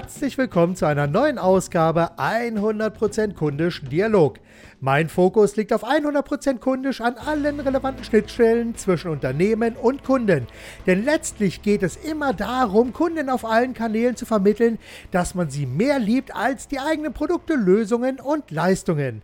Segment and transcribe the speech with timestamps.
[0.00, 4.38] Herzlich willkommen zu einer neuen Ausgabe 100% Kundisch Dialog.
[4.78, 10.46] Mein Fokus liegt auf 100% Kundisch an allen relevanten Schnittstellen zwischen Unternehmen und Kunden.
[10.86, 14.78] Denn letztlich geht es immer darum, Kunden auf allen Kanälen zu vermitteln,
[15.10, 19.22] dass man sie mehr liebt als die eigenen Produkte, Lösungen und Leistungen.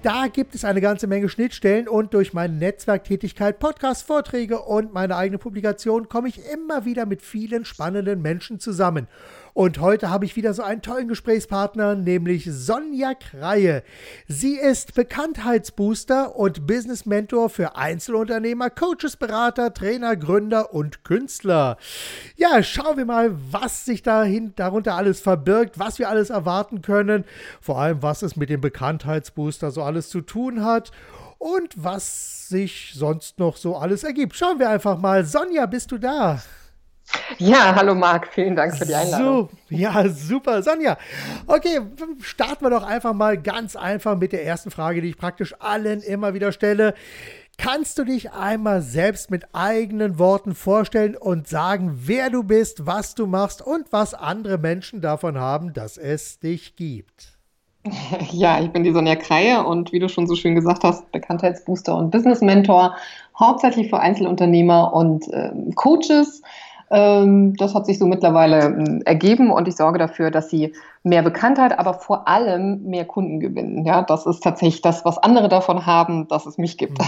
[0.00, 5.16] Da gibt es eine ganze Menge Schnittstellen und durch meine Netzwerktätigkeit, Podcasts, Vorträge und meine
[5.16, 9.08] eigene Publikation komme ich immer wieder mit vielen spannenden Menschen zusammen.
[9.58, 13.82] Und heute habe ich wieder so einen tollen Gesprächspartner, nämlich Sonja Kreie.
[14.28, 21.76] Sie ist Bekanntheitsbooster und Business Mentor für Einzelunternehmer, Coaches, Berater, Trainer, Gründer und Künstler.
[22.36, 27.24] Ja, schauen wir mal, was sich dahin, darunter alles verbirgt, was wir alles erwarten können,
[27.60, 30.92] vor allem was es mit dem Bekanntheitsbooster so alles zu tun hat
[31.38, 34.36] und was sich sonst noch so alles ergibt.
[34.36, 35.24] Schauen wir einfach mal.
[35.24, 36.40] Sonja, bist du da?
[37.38, 39.48] Ja, hallo Marc, vielen Dank für die Einladung.
[39.70, 40.62] So, ja, super.
[40.62, 40.96] Sonja,
[41.46, 41.80] okay,
[42.20, 46.00] starten wir doch einfach mal ganz einfach mit der ersten Frage, die ich praktisch allen
[46.02, 46.94] immer wieder stelle.
[47.56, 53.16] Kannst du dich einmal selbst mit eigenen Worten vorstellen und sagen, wer du bist, was
[53.16, 57.38] du machst und was andere Menschen davon haben, dass es dich gibt?
[58.32, 61.96] Ja, ich bin die Sonja Kreie und wie du schon so schön gesagt hast, Bekanntheitsbooster
[61.96, 62.96] und Business Mentor,
[63.38, 66.42] hauptsächlich für Einzelunternehmer und äh, Coaches.
[66.90, 70.72] Ähm, das hat sich so mittlerweile ähm, ergeben und ich sorge dafür, dass sie
[71.02, 73.84] mehr Bekanntheit, aber vor allem mehr Kunden gewinnen.
[73.84, 76.98] Ja, das ist tatsächlich das, was andere davon haben, dass es mich gibt.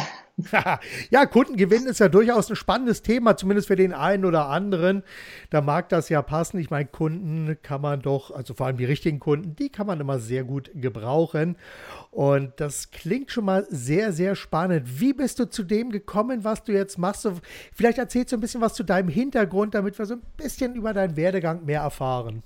[1.10, 5.02] ja, Kundengewinn ist ja durchaus ein spannendes Thema, zumindest für den einen oder anderen.
[5.50, 6.58] Da mag das ja passen.
[6.58, 10.00] Ich meine, Kunden kann man doch, also vor allem die richtigen Kunden, die kann man
[10.00, 11.56] immer sehr gut gebrauchen.
[12.10, 15.00] Und das klingt schon mal sehr, sehr spannend.
[15.00, 17.28] Wie bist du zu dem gekommen, was du jetzt machst?
[17.74, 20.92] Vielleicht erzählst du ein bisschen was zu deinem Hintergrund, damit wir so ein bisschen über
[20.92, 22.42] deinen Werdegang mehr erfahren.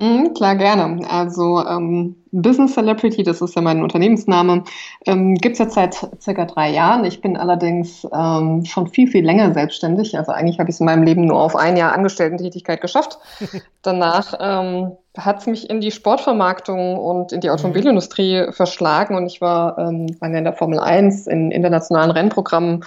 [0.00, 1.06] Mhm, klar, gerne.
[1.10, 4.64] Also ähm, Business Celebrity, das ist ja mein Unternehmensname,
[5.04, 7.04] ähm, gibt es jetzt seit circa drei Jahren.
[7.04, 10.16] Ich bin allerdings ähm, schon viel, viel länger selbstständig.
[10.16, 13.18] Also eigentlich habe ich es in meinem Leben nur auf ein Jahr Angestellten-Tätigkeit geschafft.
[13.82, 17.54] Danach ähm, hat es mich in die Sportvermarktung und in die mhm.
[17.54, 22.84] Automobilindustrie verschlagen und ich war, ähm, war in der Formel 1 in internationalen Rennprogrammen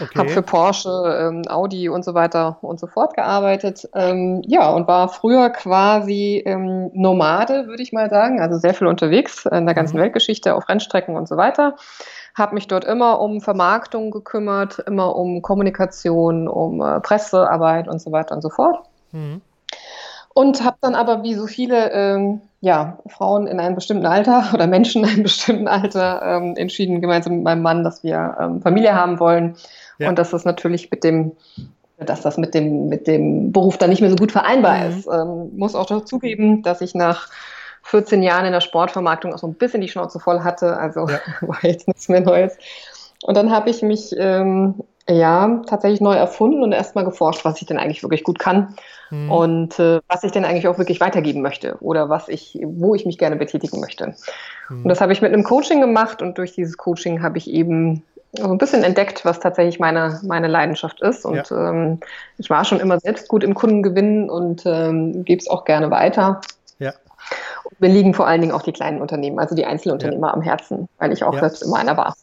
[0.00, 0.18] Okay.
[0.18, 3.88] Habe für Porsche, ähm, Audi und so weiter und so fort gearbeitet.
[3.94, 8.40] Ähm, ja, und war früher quasi ähm, Nomade, würde ich mal sagen.
[8.40, 10.02] Also sehr viel unterwegs in der ganzen mhm.
[10.02, 11.76] Weltgeschichte, auf Rennstrecken und so weiter.
[12.34, 18.12] Habe mich dort immer um Vermarktung gekümmert, immer um Kommunikation, um äh, Pressearbeit und so
[18.12, 18.84] weiter und so fort.
[19.12, 19.40] Mhm.
[20.36, 24.66] Und habe dann aber wie so viele ähm, ja, Frauen in einem bestimmten Alter oder
[24.66, 28.94] Menschen in einem bestimmten Alter ähm, entschieden, gemeinsam mit meinem Mann, dass wir ähm, Familie
[28.94, 29.56] haben wollen
[29.98, 30.08] ja.
[30.08, 31.32] Und dass das natürlich mit dem,
[31.98, 34.90] dass das mit dem, mit dem Beruf dann nicht mehr so gut vereinbar mhm.
[34.90, 35.06] ist.
[35.06, 37.28] Ähm, muss auch dazugeben, dass ich nach
[37.82, 40.76] 14 Jahren in der Sportvermarktung auch so ein bisschen die Schnauze voll hatte.
[40.76, 41.20] Also ja.
[41.40, 42.56] war jetzt nichts mehr Neues.
[43.22, 47.66] Und dann habe ich mich ähm, ja tatsächlich neu erfunden und erstmal geforscht, was ich
[47.66, 48.74] denn eigentlich wirklich gut kann
[49.10, 49.30] mhm.
[49.30, 53.06] und äh, was ich denn eigentlich auch wirklich weitergeben möchte oder was ich, wo ich
[53.06, 54.14] mich gerne betätigen möchte.
[54.68, 54.82] Mhm.
[54.82, 58.02] Und das habe ich mit einem Coaching gemacht und durch dieses Coaching habe ich eben
[58.32, 61.24] so ein bisschen entdeckt, was tatsächlich meine, meine Leidenschaft ist.
[61.24, 61.70] Und ja.
[61.70, 62.00] ähm,
[62.38, 66.40] ich war schon immer selbst gut im Kundengewinnen und ähm, gebe es auch gerne weiter.
[66.78, 66.92] Ja.
[67.64, 70.34] Und mir liegen vor allen Dingen auch die kleinen Unternehmen, also die Einzelunternehmer ja.
[70.34, 71.40] am Herzen, weil ich auch ja.
[71.40, 72.14] selbst immer einer war.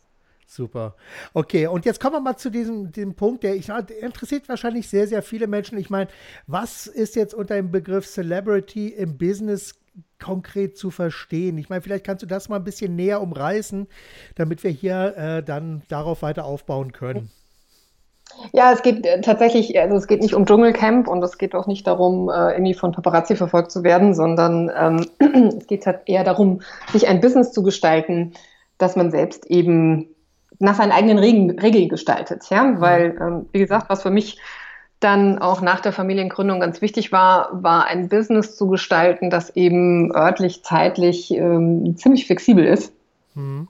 [0.56, 0.94] Super.
[1.34, 4.88] Okay, und jetzt kommen wir mal zu diesem, diesem Punkt, der, ich, der interessiert wahrscheinlich
[4.88, 5.80] sehr, sehr viele Menschen.
[5.80, 6.12] Ich meine,
[6.46, 9.74] was ist jetzt unter dem Begriff Celebrity im Business
[10.22, 11.58] konkret zu verstehen?
[11.58, 13.88] Ich meine, vielleicht kannst du das mal ein bisschen näher umreißen,
[14.36, 17.32] damit wir hier äh, dann darauf weiter aufbauen können.
[18.52, 21.66] Ja, es geht äh, tatsächlich, also es geht nicht um Dschungelcamp und es geht auch
[21.66, 25.08] nicht darum, äh, irgendwie von Paparazzi verfolgt zu werden, sondern ähm,
[25.58, 28.34] es geht halt eher darum, sich ein Business zu gestalten,
[28.78, 30.14] das man selbst eben
[30.64, 32.44] nach seinen eigenen Regeln, Regeln gestaltet.
[32.50, 32.82] Ja, mhm.
[32.82, 34.40] weil, ähm, wie gesagt, was für mich
[35.00, 40.16] dann auch nach der Familiengründung ganz wichtig war, war ein Business zu gestalten, das eben
[40.16, 42.94] örtlich, zeitlich ähm, ziemlich flexibel ist.
[43.36, 43.68] Mhm.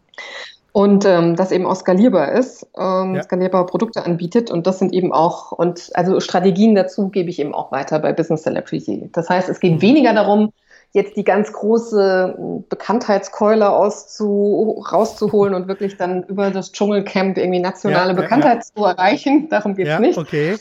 [0.71, 3.23] Und ähm, das eben auch skalierbar ist, ähm, ja.
[3.23, 4.49] skalierbare Produkte anbietet.
[4.49, 8.11] Und das sind eben auch, und also Strategien dazu gebe ich eben auch weiter bei
[8.11, 9.09] Business Celebrity.
[9.13, 9.81] Das heißt, es geht mhm.
[9.81, 10.51] weniger darum,
[10.93, 17.59] jetzt die ganz große hm, Bekanntheitskeule auszu, rauszuholen und wirklich dann über das Dschungelcamp irgendwie
[17.59, 19.49] nationale ja, Bekanntheit ja, zu erreichen.
[19.49, 20.17] Darum geht es nicht.
[20.17, 20.55] Okay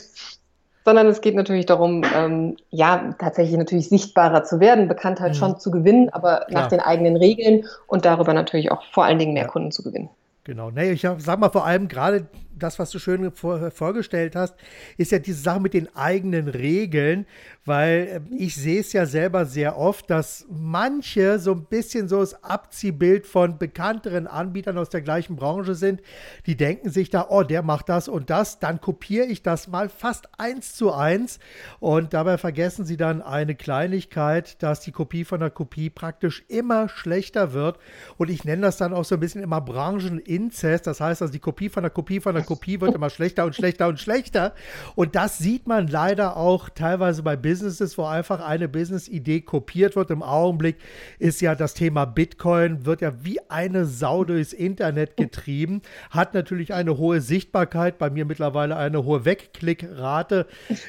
[0.84, 5.36] sondern es geht natürlich darum, ähm, ja, tatsächlich natürlich sichtbarer zu werden, Bekanntheit mhm.
[5.36, 9.32] schon zu gewinnen, aber nach den eigenen Regeln und darüber natürlich auch vor allen Dingen
[9.32, 9.48] mehr ja.
[9.48, 10.10] Kunden zu gewinnen.
[10.44, 10.70] Genau.
[10.70, 12.26] Nee, ich sag mal vor allem gerade
[12.58, 14.54] das, was du schön vor, vorgestellt hast,
[14.96, 17.26] ist ja diese Sache mit den eigenen Regeln,
[17.64, 22.20] weil äh, ich sehe es ja selber sehr oft, dass manche so ein bisschen so
[22.20, 26.00] das Abziehbild von bekannteren Anbietern aus der gleichen Branche sind.
[26.46, 29.88] Die denken sich da, oh, der macht das und das, dann kopiere ich das mal
[29.88, 31.38] fast eins zu eins.
[31.80, 36.88] Und dabei vergessen sie dann eine Kleinigkeit, dass die Kopie von der Kopie praktisch immer
[36.88, 37.78] schlechter wird.
[38.16, 41.38] Und ich nenne das dann auch so ein bisschen immer Brancheninzest, das heißt also die
[41.38, 44.52] Kopie von der Kopie von der Kopie wird immer schlechter und schlechter und schlechter
[44.94, 49.96] und das sieht man leider auch teilweise bei Business Businesses, wo einfach eine Business-Idee kopiert
[49.96, 50.10] wird.
[50.10, 50.76] Im Augenblick
[51.18, 56.74] ist ja das Thema Bitcoin, wird ja wie eine Sau durchs Internet getrieben, hat natürlich
[56.74, 60.46] eine hohe Sichtbarkeit, bei mir mittlerweile eine hohe Wegklickrate,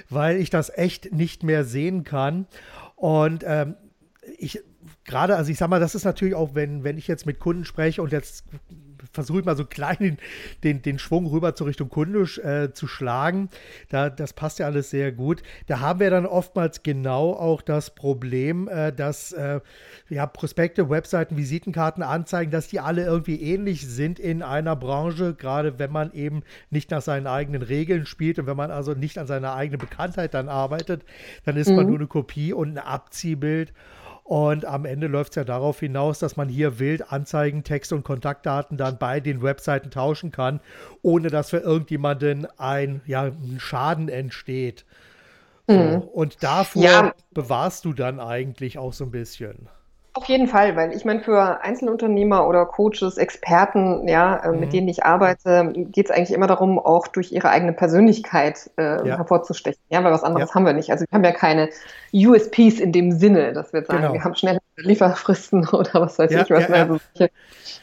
[0.10, 2.48] weil ich das echt nicht mehr sehen kann.
[2.96, 3.76] Und ähm,
[4.38, 4.62] ich
[5.06, 7.66] gerade, also ich sag mal, das ist natürlich auch, wenn, wenn ich jetzt mit Kunden
[7.66, 8.46] spreche und jetzt
[9.12, 10.18] versuche ich mal so klein
[10.64, 13.50] den, den, Schwung rüber zur Richtung Kundisch äh, zu schlagen.
[13.90, 15.44] Da, das passt ja alles sehr gut.
[15.68, 19.60] Da haben wir dann oftmals genau auch das Problem, äh, dass äh,
[20.10, 25.80] ja, Prospekte, Webseiten, Visitenkarten anzeigen, dass die alle irgendwie ähnlich sind in einer Branche, gerade
[25.80, 29.28] wenn man eben nicht nach seinen eigenen Regeln spielt und wenn man also nicht an
[29.28, 31.04] seiner eigenen Bekanntheit dann arbeitet,
[31.46, 31.76] dann ist mhm.
[31.76, 33.74] man nur eine Kopie und ein Abziehbild.
[34.24, 38.04] Und am Ende läuft es ja darauf hinaus, dass man hier wild Anzeigen, Texte und
[38.04, 40.62] Kontaktdaten dann bei den Webseiten tauschen kann,
[41.02, 44.86] ohne dass für irgendjemanden ein, ja, ein Schaden entsteht.
[45.68, 45.74] Mhm.
[45.74, 45.98] So.
[46.14, 47.14] Und davor ja.
[47.32, 49.68] bewahrst du dann eigentlich auch so ein bisschen.
[50.16, 54.60] Auf jeden Fall, weil ich meine, für Einzelunternehmer oder Coaches, Experten, ja, äh, mhm.
[54.60, 59.08] mit denen ich arbeite, geht es eigentlich immer darum, auch durch ihre eigene Persönlichkeit äh,
[59.08, 59.18] ja.
[59.18, 59.82] hervorzustechen.
[59.90, 60.56] Ja, weil was anderes ja.
[60.56, 60.92] haben wir nicht.
[60.92, 61.70] Also wir haben ja keine
[62.14, 64.14] USPs in dem Sinne, dass wir sagen, genau.
[64.14, 66.70] wir haben schnelle Lieferfristen oder was weiß ja, ich was.
[66.70, 67.32] Also solche,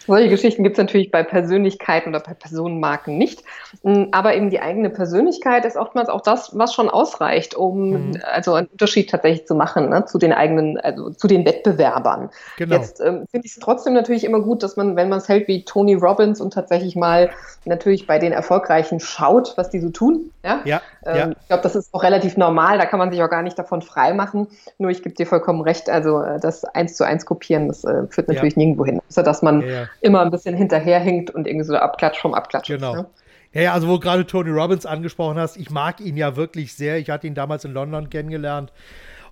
[0.07, 3.45] solche Geschichten gibt es natürlich bei Persönlichkeiten oder bei Personenmarken nicht.
[3.83, 8.23] Mm, aber eben die eigene Persönlichkeit ist oftmals auch das, was schon ausreicht, um mhm.
[8.25, 12.31] also einen Unterschied tatsächlich zu machen ne, zu den eigenen, also zu den Wettbewerbern.
[12.57, 12.77] Genau.
[12.77, 15.49] Jetzt ähm, finde ich es trotzdem natürlich immer gut, dass man, wenn man es hält
[15.49, 17.31] wie Tony Robbins und tatsächlich mal
[17.65, 20.31] natürlich bei den Erfolgreichen schaut, was die so tun.
[20.43, 20.61] Ja.
[20.65, 21.31] ja, ähm, ja.
[21.31, 22.79] Ich glaube, das ist auch relativ normal.
[22.79, 24.49] Da kann man sich auch gar nicht davon freimachen.
[24.79, 25.91] Nur ich gebe dir vollkommen recht.
[25.91, 28.59] Also äh, das eins zu eins kopieren, das äh, führt natürlich ja.
[28.59, 29.01] nirgendwo hin.
[29.09, 29.63] Außer dass man
[30.01, 32.69] immer ein bisschen hinterherhinkt und irgendwie so Abklatsch vom Abklatsch.
[32.69, 32.95] Genau.
[32.95, 33.07] Ist, ne?
[33.53, 36.99] Ja, ja, also wo gerade Tony Robbins angesprochen hast, ich mag ihn ja wirklich sehr.
[36.99, 38.73] Ich hatte ihn damals in London kennengelernt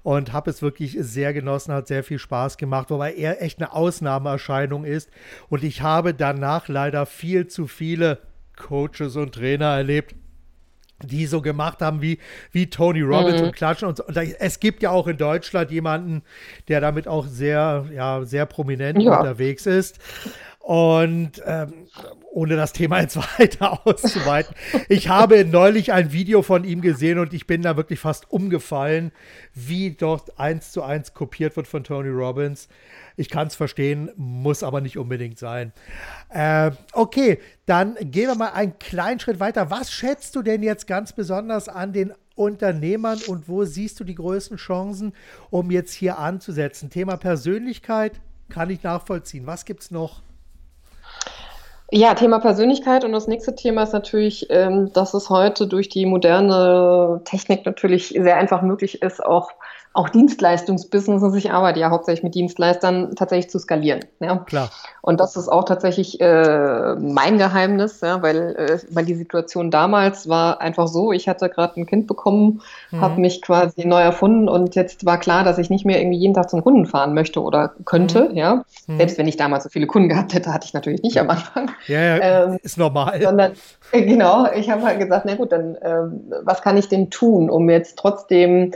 [0.02, 3.72] und habe es wirklich sehr genossen, hat sehr viel Spaß gemacht, wobei er echt eine
[3.72, 5.10] Ausnahmeerscheinung ist.
[5.48, 8.18] Und ich habe danach leider viel zu viele
[8.56, 10.14] Coaches und Trainer erlebt,
[11.02, 12.18] die so gemacht haben wie,
[12.52, 13.48] wie Tony Robbins mhm.
[13.48, 13.88] und klatschen.
[13.88, 16.22] Und, und, es gibt ja auch in Deutschland jemanden,
[16.68, 19.18] der damit auch sehr, ja, sehr prominent ja.
[19.18, 19.98] unterwegs ist.
[20.58, 21.72] Und ähm,
[22.30, 24.54] ohne das Thema jetzt weiter auszuweiten,
[24.88, 29.12] ich habe neulich ein Video von ihm gesehen und ich bin da wirklich fast umgefallen,
[29.54, 32.68] wie dort eins zu eins kopiert wird von Tony Robbins.
[33.18, 35.72] Ich kann es verstehen, muss aber nicht unbedingt sein.
[36.30, 39.72] Äh, okay, dann gehen wir mal einen kleinen Schritt weiter.
[39.72, 44.14] Was schätzt du denn jetzt ganz besonders an den Unternehmern und wo siehst du die
[44.14, 45.14] größten Chancen,
[45.50, 46.90] um jetzt hier anzusetzen?
[46.90, 48.20] Thema Persönlichkeit
[48.50, 49.48] kann ich nachvollziehen.
[49.48, 50.22] Was gibt es noch?
[51.90, 56.06] Ja, Thema Persönlichkeit und das nächste Thema ist natürlich, ähm, dass es heute durch die
[56.06, 59.50] moderne Technik natürlich sehr einfach möglich ist, auch
[59.98, 64.00] auch Dienstleistungsbusinesses, ich arbeite ja hauptsächlich mit Dienstleistern, tatsächlich zu skalieren.
[64.20, 64.36] Ja?
[64.36, 64.70] Klar.
[65.02, 70.28] Und das ist auch tatsächlich äh, mein Geheimnis, ja, weil, äh, weil die Situation damals
[70.28, 72.62] war einfach so, ich hatte gerade ein Kind bekommen,
[72.92, 73.00] mhm.
[73.00, 76.34] habe mich quasi neu erfunden und jetzt war klar, dass ich nicht mehr irgendwie jeden
[76.34, 78.36] Tag zum Kunden fahren möchte oder könnte, mhm.
[78.36, 78.64] ja.
[78.86, 78.98] Mhm.
[78.98, 81.72] Selbst wenn ich damals so viele Kunden gehabt hätte, hatte ich natürlich nicht am Anfang.
[81.88, 83.20] Ja, ja ähm, ist normal.
[83.20, 83.52] Sondern,
[83.90, 87.50] äh, genau, ich habe halt gesagt, na gut, dann ähm, was kann ich denn tun,
[87.50, 88.72] um jetzt trotzdem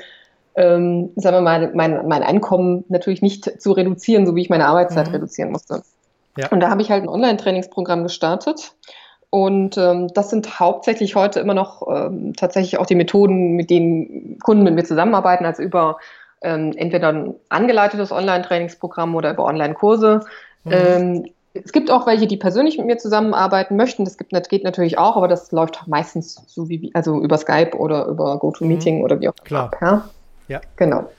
[0.55, 4.67] ähm, sagen wir mal, mein, mein Einkommen natürlich nicht zu reduzieren, so wie ich meine
[4.67, 5.15] Arbeitszeit mhm.
[5.15, 5.83] reduzieren musste.
[6.37, 6.49] Ja.
[6.49, 8.75] Und da habe ich halt ein Online-Trainingsprogramm gestartet.
[9.31, 14.39] Und ähm, das sind hauptsächlich heute immer noch ähm, tatsächlich auch die Methoden, mit denen
[14.41, 15.97] Kunden mit mir zusammenarbeiten, also über
[16.43, 20.21] ähm, entweder ein angeleitetes Online-Trainingsprogramm oder über Online-Kurse.
[20.65, 20.73] Mhm.
[20.73, 24.05] Ähm, es gibt auch welche, die persönlich mit mir zusammenarbeiten möchten.
[24.05, 28.07] Das, gibt, geht natürlich auch, aber das läuft meistens so wie, also über Skype oder
[28.07, 29.05] über GoToMeeting mhm.
[29.05, 29.69] oder wie auch immer.
[29.69, 29.71] Klar.
[29.81, 30.05] Ja?
[30.53, 30.61] Ja.
[30.77, 31.11] Genau.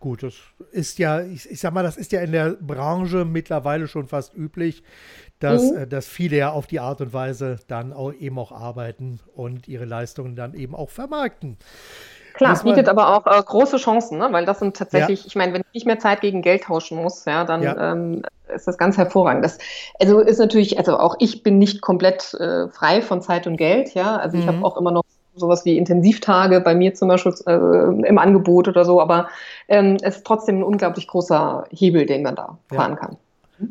[0.00, 0.34] Gut, das
[0.72, 4.34] ist ja, ich, ich, sag mal, das ist ja in der Branche mittlerweile schon fast
[4.34, 4.82] üblich,
[5.38, 5.78] dass, mhm.
[5.78, 9.68] äh, dass viele ja auf die Art und Weise dann auch eben auch arbeiten und
[9.68, 11.58] ihre Leistungen dann eben auch vermarkten.
[12.34, 14.28] Klar, bietet aber auch äh, große Chancen, ne?
[14.32, 15.26] weil das sind tatsächlich, ja.
[15.28, 17.92] ich meine, wenn ich nicht mehr Zeit gegen Geld tauschen muss, ja, dann ja.
[17.92, 18.22] Ähm,
[18.52, 19.44] ist das ganz hervorragend.
[19.44, 19.58] Das,
[20.00, 23.94] also ist natürlich, also auch ich bin nicht komplett äh, frei von Zeit und Geld,
[23.94, 24.16] ja.
[24.16, 24.42] Also mhm.
[24.42, 25.03] ich habe auch immer noch
[25.36, 29.28] sowas wie Intensivtage bei mir zum Beispiel äh, im Angebot oder so, aber
[29.68, 32.76] ähm, es ist trotzdem ein unglaublich großer Hebel, den man da ja.
[32.76, 33.16] fahren kann.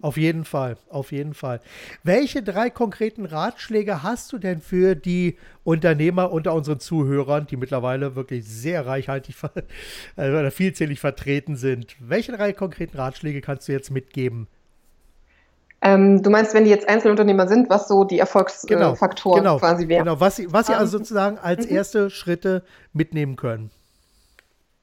[0.01, 1.60] Auf jeden Fall, auf jeden Fall.
[2.03, 8.15] Welche drei konkreten Ratschläge hast du denn für die Unternehmer unter unseren Zuhörern, die mittlerweile
[8.15, 9.36] wirklich sehr reichhaltig
[10.15, 11.96] äh, oder vielzählig vertreten sind?
[12.00, 14.48] Welche drei konkreten Ratschläge kannst du jetzt mitgeben?
[15.86, 19.90] Ähm, du meinst, wenn die jetzt Einzelunternehmer sind, was so die Erfolgsfaktoren genau, genau, quasi
[19.90, 20.06] wären?
[20.06, 21.75] Genau, was sie, was sie also sozusagen als mhm.
[21.75, 22.63] erste Schritte
[22.94, 23.70] mitnehmen können.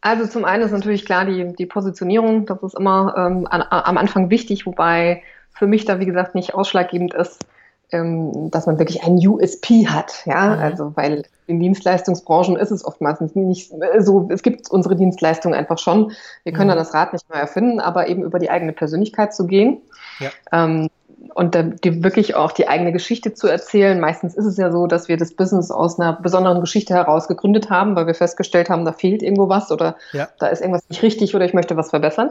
[0.03, 3.97] Also zum einen ist natürlich klar die, die Positionierung, das ist immer ähm, an, am
[3.97, 5.23] Anfang wichtig, wobei
[5.55, 7.50] für mich da wie gesagt nicht ausschlaggebend ist, ähm,
[7.91, 10.63] dass man wirklich ein USP hat, ja, mhm.
[10.63, 15.79] also weil in Dienstleistungsbranchen ist es oftmals nicht, nicht so, es gibt unsere Dienstleistungen einfach
[15.79, 16.13] schon,
[16.45, 16.75] wir können mhm.
[16.75, 19.83] da das Rad nicht mehr erfinden, aber eben über die eigene Persönlichkeit zu gehen.
[20.21, 20.31] Ja.
[20.53, 20.89] Ähm,
[21.35, 24.01] und die, wirklich auch die eigene Geschichte zu erzählen.
[24.01, 27.71] Meistens ist es ja so, dass wir das Business aus einer besonderen Geschichte heraus gegründet
[27.71, 30.29] haben, weil wir festgestellt haben, da fehlt irgendwo was oder ja.
[30.39, 32.31] da ist irgendwas nicht richtig oder ich möchte was verbessern.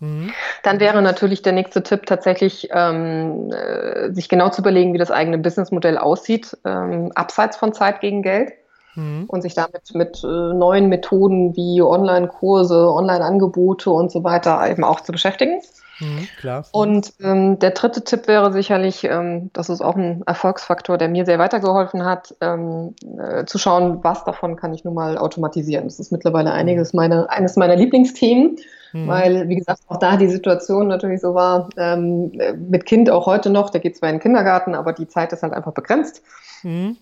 [0.00, 0.32] Mhm.
[0.62, 5.10] Dann wäre natürlich der nächste Tipp tatsächlich, ähm, äh, sich genau zu überlegen, wie das
[5.10, 8.52] eigene Businessmodell aussieht, ähm, abseits von Zeit gegen Geld.
[8.96, 9.26] Mhm.
[9.28, 15.00] Und sich damit mit äh, neuen Methoden wie Online-Kurse, Online-Angebote und so weiter eben auch
[15.00, 15.60] zu beschäftigen.
[16.00, 16.64] Mhm, klar.
[16.72, 21.26] Und ähm, der dritte Tipp wäre sicherlich, ähm, das ist auch ein Erfolgsfaktor, der mir
[21.26, 25.84] sehr weitergeholfen hat, ähm, äh, zu schauen, was davon kann ich nun mal automatisieren.
[25.84, 28.56] Das ist mittlerweile einiges meine, eines meiner Lieblingsthemen,
[28.92, 29.06] mhm.
[29.06, 32.32] weil, wie gesagt, auch da die Situation natürlich so war, ähm,
[32.68, 35.42] mit Kind auch heute noch, der geht zwar in den Kindergarten, aber die Zeit ist
[35.42, 36.22] halt einfach begrenzt.
[36.62, 36.96] Mhm.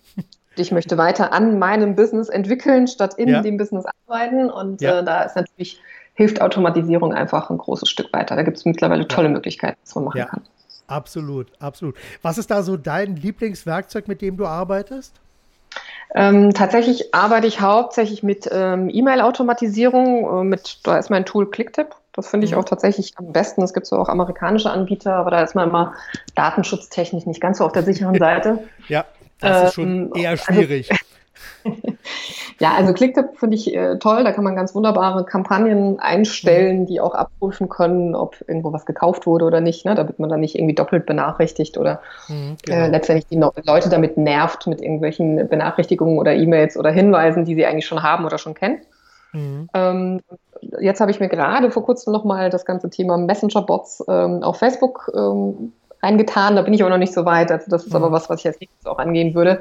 [0.57, 3.43] Ich möchte weiter an meinem Business entwickeln, statt in ja.
[3.43, 4.51] dem Business arbeiten.
[4.51, 4.99] Und ja.
[4.99, 5.81] äh, da ist natürlich
[6.19, 8.35] hilft Automatisierung einfach ein großes Stück weiter.
[8.35, 10.43] Da gibt es mittlerweile tolle Möglichkeiten, was man machen ja, kann.
[10.89, 11.95] Absolut, absolut.
[12.23, 15.15] Was ist da so dein Lieblingswerkzeug, mit dem du arbeitest?
[16.17, 20.41] Ähm, tatsächlich arbeite ich hauptsächlich mit ähm, E-Mail-Automatisierung.
[20.41, 21.95] Äh, mit, da ist mein Tool Clicktip.
[22.15, 22.59] Das finde ich mhm.
[22.59, 23.63] auch tatsächlich am besten.
[23.63, 25.95] Es gibt so auch amerikanische Anbieter, aber da ist man immer
[26.35, 28.65] datenschutztechnisch nicht ganz so auf der sicheren Seite.
[28.89, 29.05] ja,
[29.39, 30.91] das ist schon ähm, eher also schwierig.
[30.91, 31.05] Also,
[32.61, 34.25] ja, also Clicktip finde ich äh, toll.
[34.25, 36.87] Da kann man ganz wunderbare Kampagnen einstellen, mhm.
[36.87, 39.95] die auch abprüfen können, ob irgendwo was gekauft wurde oder nicht, ne?
[39.95, 42.79] damit man dann nicht irgendwie doppelt benachrichtigt oder mhm, äh, genau.
[42.79, 47.55] äh, letztendlich die no Leute damit nervt mit irgendwelchen Benachrichtigungen oder E-Mails oder Hinweisen, die
[47.55, 48.81] sie eigentlich schon haben oder schon kennen.
[49.33, 49.69] Mhm.
[49.75, 50.21] Ähm,
[50.81, 55.11] jetzt habe ich mir gerade vor kurzem nochmal das ganze Thema Messenger-Bots ähm, auf Facebook
[55.15, 56.57] ähm, eingetan.
[56.57, 57.51] Da bin ich aber noch nicht so weit.
[57.51, 58.13] Also das ist aber mhm.
[58.13, 59.61] was, was ich als nächstes auch angehen würde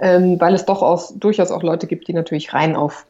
[0.00, 3.06] ähm, weil es doch aus, durchaus auch Leute gibt, die natürlich rein auf,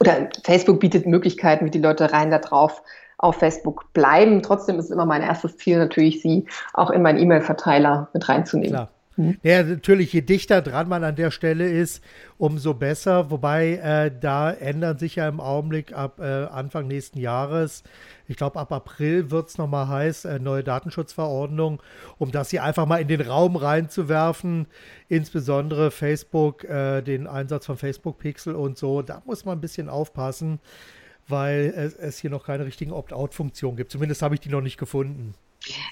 [0.00, 2.82] oder Facebook bietet Möglichkeiten, wie die Leute rein da drauf
[3.18, 4.42] auf Facebook bleiben.
[4.42, 8.74] Trotzdem ist immer mein erstes Ziel natürlich, sie auch in meinen E-Mail-Verteiler mit reinzunehmen.
[8.74, 8.88] Klar.
[9.16, 9.38] Mhm.
[9.42, 12.02] Ja, natürlich, je dichter dran man an der Stelle ist,
[12.38, 13.30] umso besser.
[13.30, 17.84] Wobei äh, da ändern sich ja im Augenblick ab äh, Anfang nächsten Jahres,
[18.26, 21.82] ich glaube ab April wird es nochmal heiß, äh, neue Datenschutzverordnung,
[22.18, 24.66] um das hier einfach mal in den Raum reinzuwerfen.
[25.08, 29.02] Insbesondere Facebook, äh, den Einsatz von Facebook Pixel und so.
[29.02, 30.58] Da muss man ein bisschen aufpassen,
[31.28, 33.92] weil es, es hier noch keine richtigen Opt-out-Funktionen gibt.
[33.92, 35.34] Zumindest habe ich die noch nicht gefunden.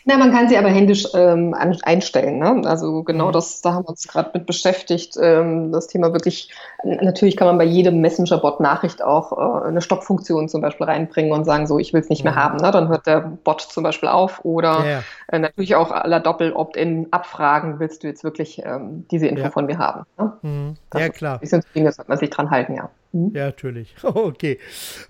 [0.04, 2.38] Na, man kann sie aber händisch ähm, einstellen.
[2.38, 2.62] Ne?
[2.68, 3.32] Also genau mhm.
[3.32, 5.16] das, da haben wir uns gerade mit beschäftigt.
[5.20, 6.50] Ähm, das Thema wirklich,
[6.82, 11.44] natürlich kann man bei jedem Messenger-Bot Nachricht auch äh, eine Stoppfunktion zum Beispiel reinbringen und
[11.44, 12.30] sagen, so, ich will es nicht mhm.
[12.30, 12.56] mehr haben.
[12.56, 12.70] Ne?
[12.70, 14.44] Dann hört der Bot zum Beispiel auf.
[14.44, 15.02] Oder ja.
[15.28, 19.50] äh, natürlich auch aller Doppel-Opt-in abfragen, willst du jetzt wirklich ähm, diese Info ja.
[19.50, 20.04] von mir haben?
[20.18, 20.32] Ne?
[20.42, 20.76] Mhm.
[20.94, 21.38] Ja, klar.
[21.40, 22.90] Das sind Dinge, da sollte man sich dran halten, ja.
[23.12, 23.32] Mhm.
[23.34, 23.94] Ja, natürlich.
[24.02, 24.58] Okay,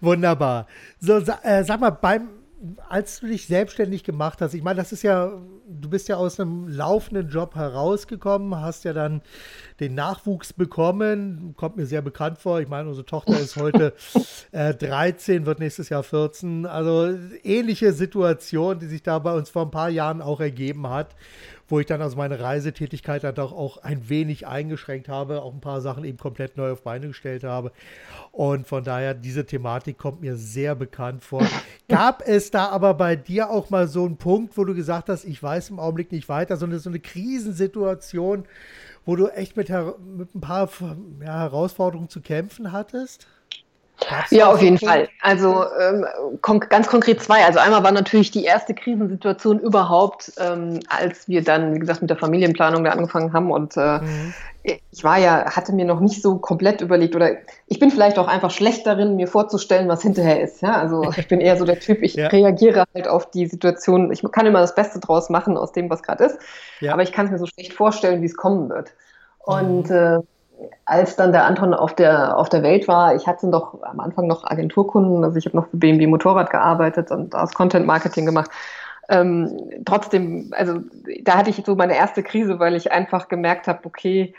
[0.01, 0.67] wunderbar.
[1.01, 2.29] So, äh, sag mal, beim
[2.89, 5.33] als du dich selbstständig gemacht hast, ich meine, das ist ja,
[5.69, 9.23] du bist ja aus einem laufenden Job herausgekommen, hast ja dann
[9.81, 12.61] den Nachwuchs bekommen, kommt mir sehr bekannt vor.
[12.61, 13.95] Ich meine, unsere Tochter ist heute
[14.53, 16.67] äh, 13, wird nächstes Jahr 14.
[16.67, 21.17] Also ähnliche Situation, die sich da bei uns vor ein paar Jahren auch ergeben hat
[21.73, 25.63] wo ich dann also meine Reisetätigkeit dann doch auch ein wenig eingeschränkt habe, auch ein
[25.63, 27.73] paar Sachen eben komplett neu auf Beine gestellt habe.
[28.31, 31.47] Und von daher, diese Thematik kommt mir sehr bekannt vor.
[31.89, 35.25] Gab es da aber bei dir auch mal so einen Punkt, wo du gesagt hast,
[35.25, 38.45] ich weiß im Augenblick nicht weiter, sondern so eine Krisensituation,
[39.07, 40.69] wo du echt mit, mit ein paar
[41.25, 43.27] ja, Herausforderungen zu kämpfen hattest?
[44.31, 45.09] Ja, auf jeden Fall.
[45.21, 46.07] Also ähm,
[46.41, 47.45] kon ganz konkret zwei.
[47.45, 52.11] Also einmal war natürlich die erste Krisensituation überhaupt, ähm, als wir dann, wie gesagt, mit
[52.11, 53.51] der Familienplanung da angefangen haben.
[53.51, 54.35] Und äh, mhm.
[54.91, 57.33] ich war ja, hatte mir noch nicht so komplett überlegt oder
[57.67, 60.63] ich bin vielleicht auch einfach schlecht darin, mir vorzustellen, was hinterher ist.
[60.63, 62.29] Ja, also ich bin eher so der Typ, ich ja.
[62.29, 64.13] reagiere halt auf die Situation.
[64.13, 66.39] Ich kann immer das Beste draus machen aus dem, was gerade ist.
[66.81, 66.93] Ja.
[66.93, 68.93] Aber ich kann es mir so schlecht vorstellen, wie es kommen wird.
[69.45, 69.97] Und mhm.
[69.97, 70.19] äh,
[70.85, 74.27] als dann der Anton auf der, auf der Welt war, ich hatte noch am Anfang
[74.27, 78.51] noch Agenturkunden, also ich habe noch für BMW Motorrad gearbeitet und aus Content Marketing gemacht.
[79.09, 79.51] Ähm,
[79.85, 80.81] trotzdem, also
[81.23, 84.35] da hatte ich so meine erste Krise, weil ich einfach gemerkt habe, okay,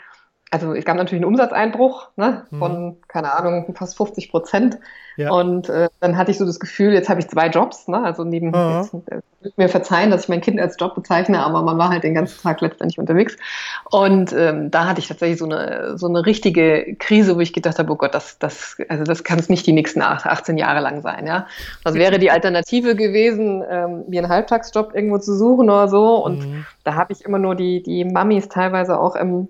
[0.50, 2.58] also es gab natürlich einen Umsatzeinbruch ne, mhm.
[2.58, 4.78] von, keine Ahnung, fast 50 Prozent.
[5.16, 5.30] Ja.
[5.32, 7.88] Und äh, dann hatte ich so das Gefühl, jetzt habe ich zwei Jobs.
[7.88, 8.02] Ne?
[8.02, 8.82] Also neben, mhm.
[8.82, 9.20] jetzt, äh,
[9.56, 12.40] mir verzeihen, dass ich mein Kind als Job bezeichne, aber man war halt den ganzen
[12.42, 13.36] Tag letztendlich unterwegs.
[13.90, 17.78] Und ähm, da hatte ich tatsächlich so eine, so eine richtige Krise, wo ich gedacht
[17.78, 21.02] habe, oh Gott, das, das, also das kann es nicht die nächsten 18 Jahre lang
[21.02, 21.26] sein.
[21.26, 21.46] Ja?
[21.82, 26.24] Was wäre die Alternative gewesen, ähm, mir einen Halbtagsjob irgendwo zu suchen oder so?
[26.24, 26.66] Und mhm.
[26.84, 29.48] da habe ich immer nur die, die Mamis teilweise auch im,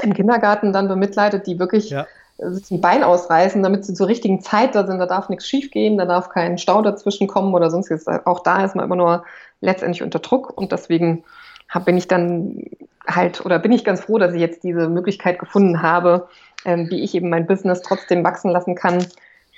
[0.00, 2.06] im Kindergarten dann bemitleidet, die wirklich ja
[2.38, 4.98] sich ein Bein ausreißen, damit sie zur richtigen Zeit da sind.
[4.98, 8.26] Da darf nichts schiefgehen, da darf kein Stau dazwischen kommen oder sonst was.
[8.26, 9.24] Auch da ist man immer nur
[9.60, 11.24] letztendlich unter Druck und deswegen
[11.68, 12.64] hab, bin ich dann
[13.06, 16.28] halt oder bin ich ganz froh, dass ich jetzt diese Möglichkeit gefunden habe,
[16.64, 19.06] ähm, wie ich eben mein Business trotzdem wachsen lassen kann.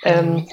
[0.05, 0.47] Ähm,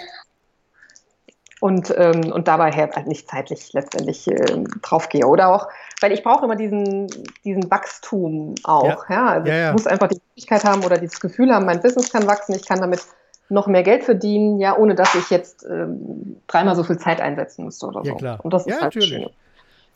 [1.59, 5.27] und, ähm, und dabei halt nicht zeitlich letztendlich ähm, draufgehe.
[5.27, 5.67] Oder auch,
[6.01, 7.07] weil ich brauche immer diesen,
[7.45, 9.07] diesen Wachstum auch.
[9.09, 9.15] Ja.
[9.15, 9.27] ja?
[9.27, 9.67] Also ja, ja.
[9.67, 12.65] ich muss einfach die Möglichkeit haben oder dieses Gefühl haben, mein Business kann wachsen, ich
[12.65, 13.01] kann damit
[13.49, 17.65] noch mehr Geld verdienen, ja, ohne dass ich jetzt ähm, dreimal so viel Zeit einsetzen
[17.65, 18.15] müsste oder so.
[18.15, 18.39] Klar.
[18.43, 19.09] Und das ist halt natürlich.
[19.09, 19.29] schön.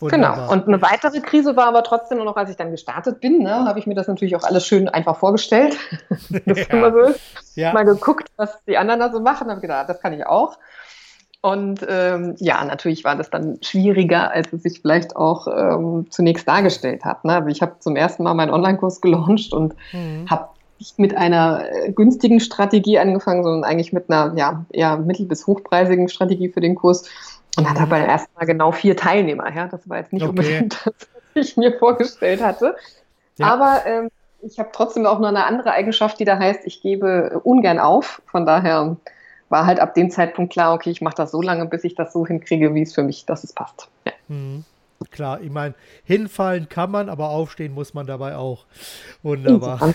[0.02, 0.52] Genau.
[0.52, 3.80] Und eine weitere Krise war aber trotzdem noch, als ich dann gestartet bin, ne, habe
[3.80, 5.78] ich mir das natürlich auch alles schön einfach vorgestellt.
[6.46, 6.66] das ja.
[6.66, 7.22] immer so ist.
[7.56, 7.72] Ja.
[7.72, 10.58] Mal geguckt, was die anderen da so machen, habe gedacht, das kann ich auch.
[11.46, 16.48] Und ähm, ja, natürlich war das dann schwieriger, als es sich vielleicht auch ähm, zunächst
[16.48, 17.24] dargestellt hat.
[17.24, 17.36] Ne?
[17.36, 20.28] Also ich habe zum ersten Mal meinen Online-Kurs gelauncht und mhm.
[20.28, 20.48] habe
[20.80, 25.46] nicht mit einer äh, günstigen Strategie angefangen, sondern eigentlich mit einer ja, eher mittel- bis
[25.46, 27.08] hochpreisigen Strategie für den Kurs
[27.58, 29.56] und hatte aber erstmal genau vier Teilnehmer.
[29.56, 29.68] Ja?
[29.68, 30.30] Das war jetzt nicht okay.
[30.32, 30.96] unbedingt das,
[31.36, 32.76] was ich mir vorgestellt hatte.
[33.38, 33.54] Ja.
[33.54, 34.10] Aber ähm,
[34.42, 38.24] ich habe trotzdem auch noch eine andere Eigenschaft, die da heißt, ich gebe ungern auf.
[38.26, 38.98] Von daher
[39.50, 42.14] war halt ab dem Zeitpunkt klar, okay, ich mache das so lange, bis ich das
[42.14, 43.90] so hinkriege, wie es für mich, dass es passt.
[44.06, 44.12] Ja.
[44.28, 44.64] Mhm.
[45.12, 48.66] Klar, ich meine, hinfallen kann man, aber aufstehen muss man dabei auch.
[49.24, 49.94] Wunderbar.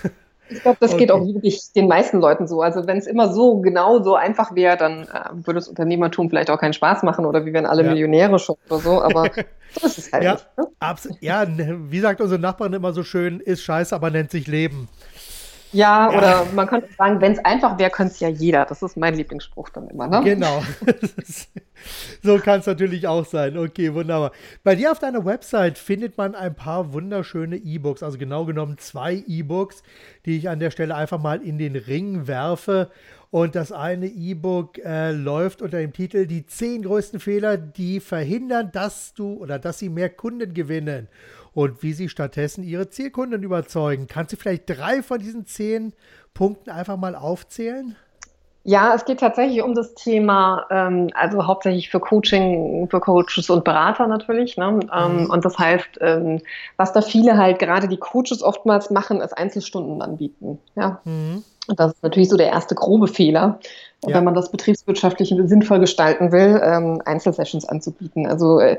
[0.50, 1.00] Ich glaube, das okay.
[1.00, 2.60] geht auch wirklich den meisten Leuten so.
[2.60, 6.50] Also wenn es immer so genau so einfach wäre, dann äh, würde das Unternehmertum vielleicht
[6.50, 7.90] auch keinen Spaß machen oder wie wären alle ja.
[7.90, 9.02] Millionäre schon oder so.
[9.02, 9.30] Aber
[9.80, 10.46] so ist es halt ja, nicht.
[10.58, 11.16] Ne?
[11.20, 14.88] Ja, wie sagt unsere Nachbarin immer so schön, ist scheiße, aber nennt sich Leben.
[15.72, 18.64] Ja, oder man könnte sagen, wenn es einfach wäre, könnte es ja jeder.
[18.64, 20.08] Das ist mein Lieblingsspruch dann immer.
[20.08, 20.22] Ne?
[20.24, 20.62] Genau.
[22.22, 23.56] so kann es natürlich auch sein.
[23.56, 24.32] Okay, wunderbar.
[24.64, 29.22] Bei dir auf deiner Website findet man ein paar wunderschöne E-Books, also genau genommen zwei
[29.26, 29.82] E-Books,
[30.26, 32.90] die ich an der Stelle einfach mal in den Ring werfe.
[33.30, 38.70] Und das eine E-Book äh, läuft unter dem Titel Die zehn größten Fehler, die verhindern,
[38.72, 41.06] dass du oder dass sie mehr Kunden gewinnen
[41.52, 44.06] und wie sie stattdessen ihre Zielkunden überzeugen.
[44.06, 45.92] Kannst du vielleicht drei von diesen zehn
[46.34, 47.96] Punkten einfach mal aufzählen?
[48.62, 53.64] Ja, es geht tatsächlich um das Thema, ähm, also hauptsächlich für Coaching, für Coaches und
[53.64, 54.58] Berater natürlich.
[54.58, 54.80] Ne?
[54.94, 55.30] Ähm, mhm.
[55.30, 56.42] Und das heißt, ähm,
[56.76, 60.58] was da viele halt, gerade die Coaches oftmals machen, ist Einzelstunden anbieten.
[60.76, 61.00] Ja.
[61.04, 61.42] Mhm.
[61.70, 63.60] Und das ist natürlich so der erste grobe Fehler,
[64.04, 64.16] ja.
[64.16, 68.26] wenn man das betriebswirtschaftlich sinnvoll gestalten will, ähm, Einzelsessions anzubieten.
[68.26, 68.78] Also äh,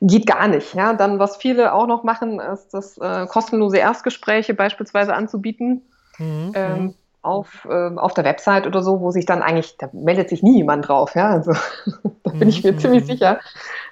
[0.00, 0.74] geht gar nicht.
[0.74, 5.82] Ja, dann was viele auch noch machen, ist das äh, kostenlose Erstgespräche beispielsweise anzubieten.
[6.18, 6.52] Mhm.
[6.54, 10.30] Ähm, mhm auf, äh, auf der Website oder so, wo sich dann eigentlich, da meldet
[10.30, 11.52] sich nie jemand drauf, ja, also
[12.24, 12.78] da bin ich mir mhm.
[12.78, 13.40] ziemlich sicher,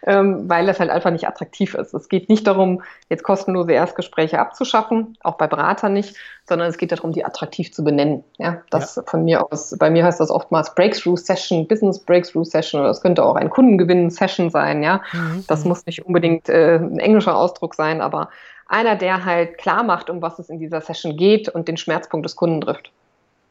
[0.07, 1.93] ähm, weil das halt einfach nicht attraktiv ist.
[1.93, 6.91] Es geht nicht darum, jetzt kostenlose Erstgespräche abzuschaffen, auch bei Beratern nicht, sondern es geht
[6.91, 8.25] darum, die attraktiv zu benennen.
[8.39, 9.03] Ja, das ja.
[9.05, 13.03] von mir aus, bei mir heißt das oftmals Breakthrough Session, Business Breakthrough Session oder es
[13.03, 15.03] könnte auch ein Kundengewinn Session sein, ja.
[15.13, 15.45] Mhm.
[15.49, 18.31] Das muss nicht unbedingt äh, ein englischer Ausdruck sein, aber
[18.69, 22.25] einer, der halt klar macht, um was es in dieser Session geht und den Schmerzpunkt
[22.25, 22.93] des Kunden trifft.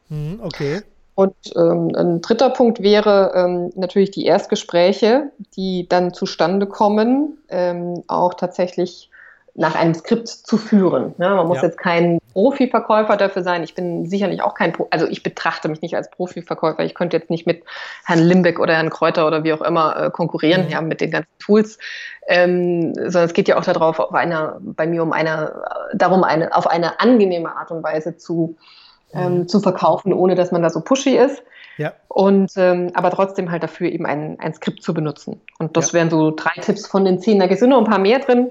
[0.08, 0.82] Mhm, okay.
[1.14, 8.04] Und ähm, ein dritter Punkt wäre ähm, natürlich die Erstgespräche, die dann zustande kommen, ähm,
[8.06, 9.10] auch tatsächlich
[9.58, 11.16] nach einem Skript zu führen.
[11.18, 11.64] Ja, man muss ja.
[11.64, 13.64] jetzt kein Profiverkäufer dafür sein.
[13.64, 16.84] Ich bin sicherlich auch kein, Pro also ich betrachte mich nicht als Profiverkäufer.
[16.84, 17.64] Ich könnte jetzt nicht mit
[18.04, 20.70] Herrn Limbeck oder Herrn Kräuter oder wie auch immer äh, konkurrieren, mhm.
[20.70, 21.80] ja, mit den ganzen Tools.
[22.28, 25.60] Ähm, sondern es geht ja auch darauf, auf einer, bei mir um eine,
[25.92, 28.54] darum, eine, auf eine angenehme Art und Weise zu
[29.12, 29.48] ähm, mhm.
[29.48, 31.42] zu verkaufen, ohne dass man da so pushy ist.
[31.76, 31.92] Ja.
[32.08, 35.40] Und ähm, aber trotzdem halt dafür eben ein, ein Skript zu benutzen.
[35.58, 35.94] Und das ja.
[35.94, 37.38] wären so drei Tipps von den zehn.
[37.38, 38.48] Da sind noch ein paar mehr drin.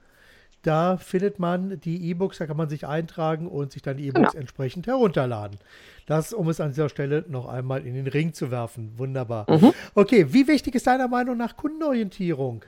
[0.64, 4.32] Da findet man die E-Books, da kann man sich eintragen und sich dann die E-Books
[4.32, 4.42] genau.
[4.42, 5.60] entsprechend herunterladen.
[6.08, 8.94] Das, um es an dieser Stelle noch einmal in den Ring zu werfen.
[8.98, 9.46] Wunderbar.
[9.50, 9.74] Mhm.
[9.94, 12.64] Okay, wie wichtig ist deiner Meinung nach Kundenorientierung?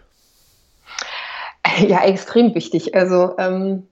[1.88, 2.96] Ja, extrem wichtig.
[2.96, 3.88] Also ähm,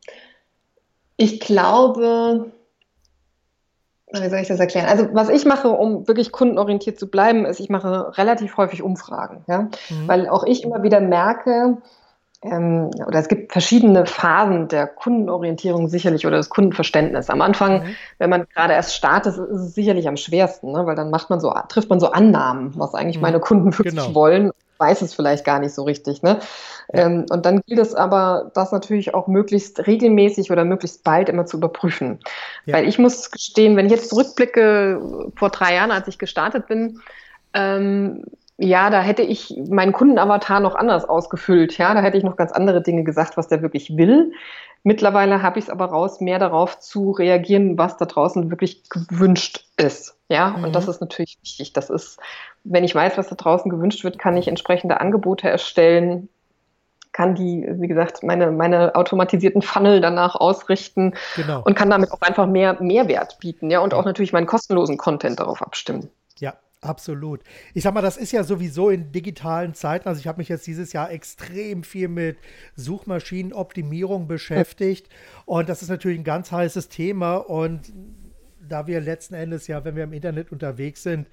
[1.17, 2.51] ich glaube,
[4.11, 4.87] wie soll ich das erklären?
[4.87, 9.43] Also was ich mache, um wirklich kundenorientiert zu bleiben, ist, ich mache relativ häufig Umfragen,
[9.47, 10.07] ja, mhm.
[10.07, 11.77] weil auch ich immer wieder merke,
[12.43, 17.29] ähm, oder es gibt verschiedene Phasen der Kundenorientierung sicherlich oder des Kundenverständnisses.
[17.29, 17.95] Am Anfang, mhm.
[18.17, 20.85] wenn man gerade erst startet, ist es sicherlich am schwersten, ne?
[20.85, 23.23] weil dann macht man so, trifft man so Annahmen, was eigentlich mhm.
[23.23, 24.13] meine Kunden wirklich genau.
[24.13, 26.23] wollen, weiß es vielleicht gar nicht so richtig.
[26.23, 26.39] Ne?
[26.93, 27.05] Ja.
[27.05, 31.45] Ähm, und dann gilt es aber, das natürlich auch möglichst regelmäßig oder möglichst bald immer
[31.45, 32.19] zu überprüfen.
[32.65, 32.75] Ja.
[32.75, 36.99] Weil ich muss gestehen, wenn ich jetzt zurückblicke, vor drei Jahren, als ich gestartet bin,
[37.53, 38.25] ähm,
[38.63, 41.77] ja, da hätte ich meinen Kundenavatar noch anders ausgefüllt.
[41.77, 44.31] Ja, da hätte ich noch ganz andere Dinge gesagt, was der wirklich will.
[44.83, 49.65] Mittlerweile habe ich es aber raus, mehr darauf zu reagieren, was da draußen wirklich gewünscht
[49.77, 50.17] ist.
[50.29, 50.65] Ja, mhm.
[50.65, 51.73] und das ist natürlich wichtig.
[51.73, 52.19] Das ist,
[52.63, 56.29] wenn ich weiß, was da draußen gewünscht wird, kann ich entsprechende Angebote erstellen,
[57.11, 61.61] kann die, wie gesagt, meine, meine automatisierten Funnel danach ausrichten genau.
[61.63, 65.39] und kann damit auch einfach mehr Mehrwert bieten, ja, und auch natürlich meinen kostenlosen Content
[65.39, 66.09] darauf abstimmen.
[66.83, 67.41] Absolut.
[67.73, 70.07] Ich sag mal, das ist ja sowieso in digitalen Zeiten.
[70.07, 72.37] Also ich habe mich jetzt dieses Jahr extrem viel mit
[72.75, 75.07] Suchmaschinenoptimierung beschäftigt.
[75.45, 77.37] Und das ist natürlich ein ganz heißes Thema.
[77.37, 77.93] Und
[78.67, 81.27] da wir letzten Endes ja, wenn wir im Internet unterwegs sind,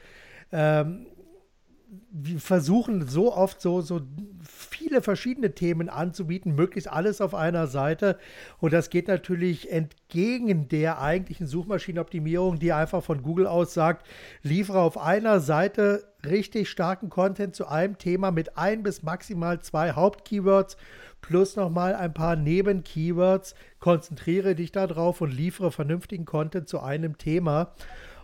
[0.53, 1.07] ähm,
[2.13, 4.01] wir versuchen so oft so, so
[4.43, 8.19] viele verschiedene Themen anzubieten, möglichst alles auf einer Seite.
[8.59, 14.07] Und das geht natürlich entgegen der eigentlichen Suchmaschinenoptimierung, die einfach von Google aus sagt,
[14.43, 19.93] liefere auf einer Seite richtig starken Content zu einem Thema mit ein bis maximal zwei
[19.93, 20.77] Hauptkeywords
[21.21, 23.55] plus nochmal ein paar Nebenkeywords.
[23.79, 27.73] Konzentriere dich darauf und liefere vernünftigen Content zu einem Thema.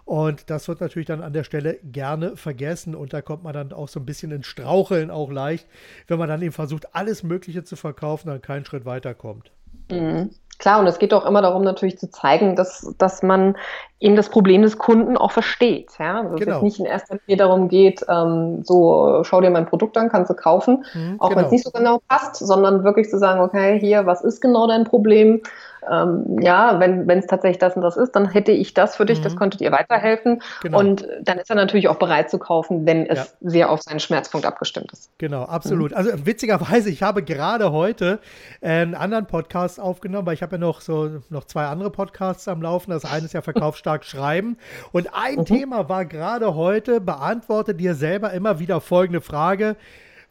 [0.06, 3.72] Und das wird natürlich dann an der Stelle gerne vergessen und da kommt man dann
[3.72, 5.66] auch so ein bisschen ins Straucheln auch leicht,
[6.06, 9.50] wenn man dann eben versucht, alles Mögliche zu verkaufen, dann keinen Schritt weiterkommt.
[9.90, 10.30] Mhm.
[10.58, 13.56] Klar, und es geht auch immer darum, natürlich zu zeigen, dass, dass man
[14.00, 15.90] eben das Problem des Kunden auch versteht.
[15.98, 16.22] Ja?
[16.22, 16.56] Also genau.
[16.58, 20.30] es nicht in erster Linie darum geht, ähm, so schau dir mein Produkt an, kannst
[20.30, 21.40] du kaufen, mhm, auch genau.
[21.40, 24.66] wenn es nicht so genau passt, sondern wirklich zu sagen, okay, hier, was ist genau
[24.66, 25.42] dein Problem?
[25.90, 29.20] Ähm, ja, wenn es tatsächlich das und das ist, dann hätte ich das für dich,
[29.20, 29.24] mhm.
[29.24, 30.42] das könnte dir weiterhelfen.
[30.62, 30.78] Genau.
[30.78, 33.26] Und dann ist er natürlich auch bereit zu kaufen, wenn es ja.
[33.40, 35.10] sehr auf seinen Schmerzpunkt abgestimmt ist.
[35.18, 35.92] Genau, absolut.
[35.92, 35.96] Mhm.
[35.96, 38.20] Also witzigerweise, ich habe gerade heute
[38.60, 42.48] äh, einen anderen Podcast aufgenommen, weil ich habe ja noch so noch zwei andere Podcasts
[42.48, 42.90] am Laufen.
[42.90, 44.56] Das eine ist ja Verkaufsstark schreiben.
[44.92, 45.44] Und ein mhm.
[45.44, 49.76] Thema war gerade heute, beantworte dir selber immer wieder folgende Frage.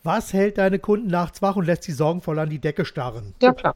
[0.03, 3.33] Was hält deine Kunden nachts wach und lässt sie sorgenvoll an die Decke starren?
[3.41, 3.75] Ja, klar.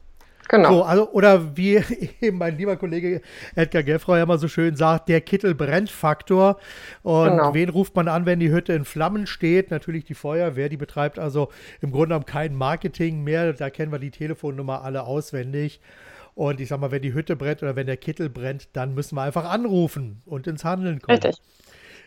[0.50, 0.70] Genau.
[0.70, 1.80] So, also, oder wie
[2.20, 3.20] eben mein lieber Kollege
[3.54, 6.58] Edgar Geffroy immer so schön sagt, der Kittel-Brennt-Faktor.
[7.04, 7.54] Und genau.
[7.54, 9.70] wen ruft man an, wenn die Hütte in Flammen steht?
[9.70, 13.52] Natürlich die Feuerwehr, die betreibt also im Grunde genommen kein Marketing mehr.
[13.52, 15.80] Da kennen wir die Telefonnummer alle auswendig.
[16.34, 19.14] Und ich sag mal, wenn die Hütte brennt oder wenn der Kittel brennt, dann müssen
[19.14, 21.20] wir einfach anrufen und ins Handeln kommen.
[21.22, 21.40] Richtig.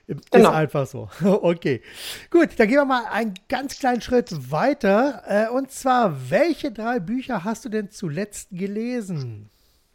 [0.07, 0.49] Genau.
[0.49, 1.09] Ist einfach so.
[1.23, 1.81] Okay.
[2.29, 5.23] Gut, dann gehen wir mal einen ganz kleinen Schritt weiter.
[5.27, 9.49] Äh, und zwar, welche drei Bücher hast du denn zuletzt gelesen?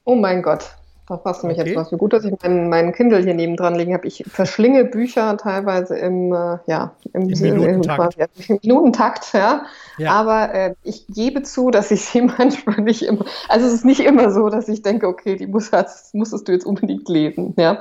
[0.04, 0.76] Oh mein Gott.
[1.08, 1.70] Da passt mich okay.
[1.70, 1.90] jetzt was.
[1.90, 4.06] Wie gut, dass ich meinen, meinen Kindle hier nebendran liegen habe.
[4.06, 8.16] Ich verschlinge Bücher teilweise im, äh, ja, im, Im Minutentakt.
[8.48, 9.62] Im Minutentakt ja.
[9.96, 10.12] ja.
[10.12, 14.00] Aber äh, ich gebe zu, dass ich sie manchmal nicht immer, also es ist nicht
[14.00, 15.70] immer so, dass ich denke, okay, die muss,
[16.12, 17.54] musstest du jetzt unbedingt lesen.
[17.56, 17.72] Ja.
[17.72, 17.80] ja.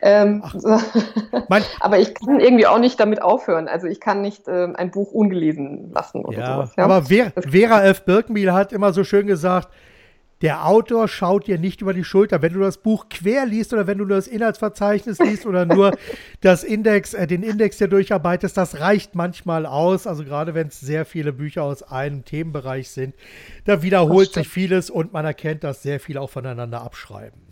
[0.00, 0.44] Ähm,
[1.80, 3.66] aber ich kann irgendwie auch nicht damit aufhören.
[3.66, 6.54] Also ich kann nicht äh, ein Buch ungelesen lassen oder ja.
[6.54, 6.70] sowas.
[6.76, 6.84] Ja.
[6.84, 8.04] Aber Vera, Vera F.
[8.04, 9.68] Birkenbiel hat immer so schön gesagt,
[10.40, 12.42] der Autor schaut dir nicht über die Schulter.
[12.42, 15.96] Wenn du das Buch quer liest oder wenn du nur das Inhaltsverzeichnis liest oder nur
[16.40, 20.06] das Index, äh, den Index, der durcharbeitest, das reicht manchmal aus.
[20.06, 23.14] Also gerade wenn es sehr viele Bücher aus einem Themenbereich sind,
[23.64, 27.47] da wiederholt sich vieles und man erkennt, dass sehr viele auch voneinander abschreiben.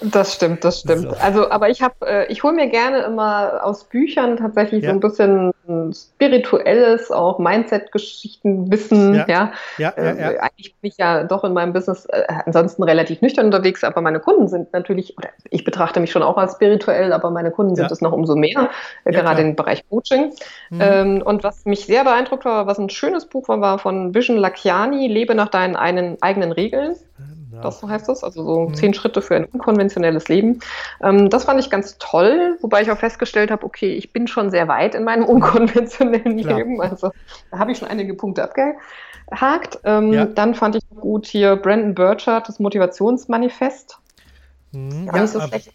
[0.00, 1.02] Das stimmt, das stimmt.
[1.02, 1.16] So.
[1.22, 4.90] Also, aber ich habe, äh, ich hole mir gerne immer aus Büchern tatsächlich ja.
[4.90, 5.52] so ein bisschen
[5.92, 9.14] spirituelles, auch Mindset-Geschichten, Wissen.
[9.14, 9.52] Ja, ja.
[9.78, 10.30] ja, ja, ja.
[10.32, 14.02] Äh, eigentlich bin ich ja doch in meinem Business äh, ansonsten relativ nüchtern unterwegs, aber
[14.02, 17.74] meine Kunden sind natürlich, oder ich betrachte mich schon auch als spirituell, aber meine Kunden
[17.74, 18.70] sind es noch umso mehr,
[19.04, 20.32] äh, gerade im Bereich Coaching.
[20.70, 20.80] Mhm.
[20.80, 24.36] Ähm, und was mich sehr beeindruckt war, was ein schönes Buch war, war von Vision
[24.36, 26.96] Lakiani, Lebe nach deinen eigenen Regeln.
[27.56, 27.62] Ja.
[27.62, 28.74] Das heißt das, also so mhm.
[28.74, 30.60] zehn Schritte für ein unkonventionelles Leben.
[31.02, 34.50] Ähm, das fand ich ganz toll, wobei ich auch festgestellt habe, okay, ich bin schon
[34.50, 36.58] sehr weit in meinem unkonventionellen Klar.
[36.58, 36.80] Leben.
[36.80, 37.10] Also
[37.50, 39.80] da habe ich schon einige Punkte abgehakt.
[39.84, 40.26] Ähm, ja.
[40.26, 43.98] Dann fand ich gut hier Brandon Burchard, das Motivationsmanifest.
[44.72, 45.06] Mhm.
[45.06, 45.72] Gar nicht so schlecht.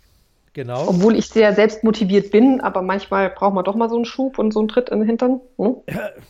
[0.53, 0.89] Genau.
[0.89, 4.51] Obwohl ich sehr selbstmotiviert bin, aber manchmal braucht man doch mal so einen Schub und
[4.51, 5.39] so einen Tritt in den Hintern.
[5.57, 5.77] Hm?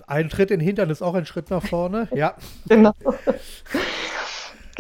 [0.05, 2.35] Ein Tritt in den Hintern ist auch ein Schritt nach vorne, ja.
[2.69, 2.93] genau.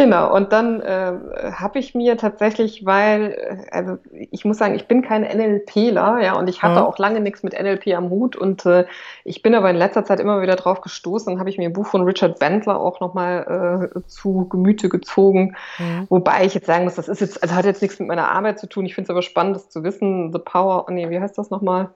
[0.01, 1.13] Genau, und dann äh,
[1.53, 3.99] habe ich mir tatsächlich, weil, äh, also
[4.31, 6.85] ich muss sagen, ich bin kein NLPler, ja, und ich hatte ja.
[6.85, 8.85] auch lange nichts mit NLP am Hut und äh,
[9.25, 11.85] ich bin aber in letzter Zeit immer wieder drauf gestoßen, habe ich mir ein Buch
[11.85, 16.05] von Richard Bandler auch nochmal äh, zu Gemüte gezogen, ja.
[16.09, 18.59] wobei ich jetzt sagen muss, das ist jetzt, also hat jetzt nichts mit meiner Arbeit
[18.59, 21.19] zu tun, ich finde es aber spannend, das zu wissen, The Power, oh nee, wie
[21.19, 21.91] heißt das nochmal?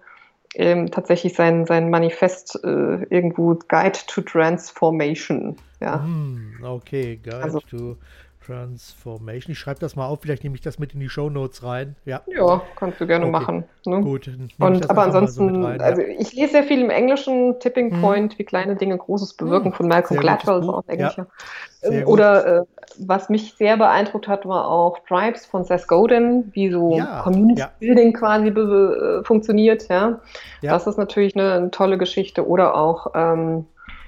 [0.57, 6.01] Ähm, tatsächlich sein, sein Manifest äh, irgendwo Guide to Transformation ja.
[6.01, 7.97] Hm, okay, Guide also, to
[8.45, 9.51] Transformation.
[9.51, 11.95] Ich schreibe das mal auf, vielleicht nehme ich das mit in die Show Notes rein.
[12.05, 13.31] Ja, ja kannst du gerne okay.
[13.31, 13.63] machen.
[13.85, 14.01] Ne?
[14.01, 14.29] Gut.
[14.59, 18.01] Und, aber ansonsten, so rein, also ich lese sehr viel im Englischen, Tipping hm.
[18.01, 18.39] Point, hm.
[18.39, 19.73] wie kleine Dinge Großes bewirken hm.
[19.73, 21.17] von Malcolm Gladwell, ist auch Englisch.
[21.17, 22.05] Ja.
[22.05, 22.63] Oder äh,
[22.97, 27.21] was mich sehr beeindruckt hat, war auch Tribes von Seth Godin, wie so ja.
[27.21, 29.87] Community Building quasi äh, funktioniert.
[29.89, 30.19] Ja?
[30.61, 32.47] Das ist natürlich eine, eine, tolle Geschichte.
[32.47, 33.65] Oder auch ähm,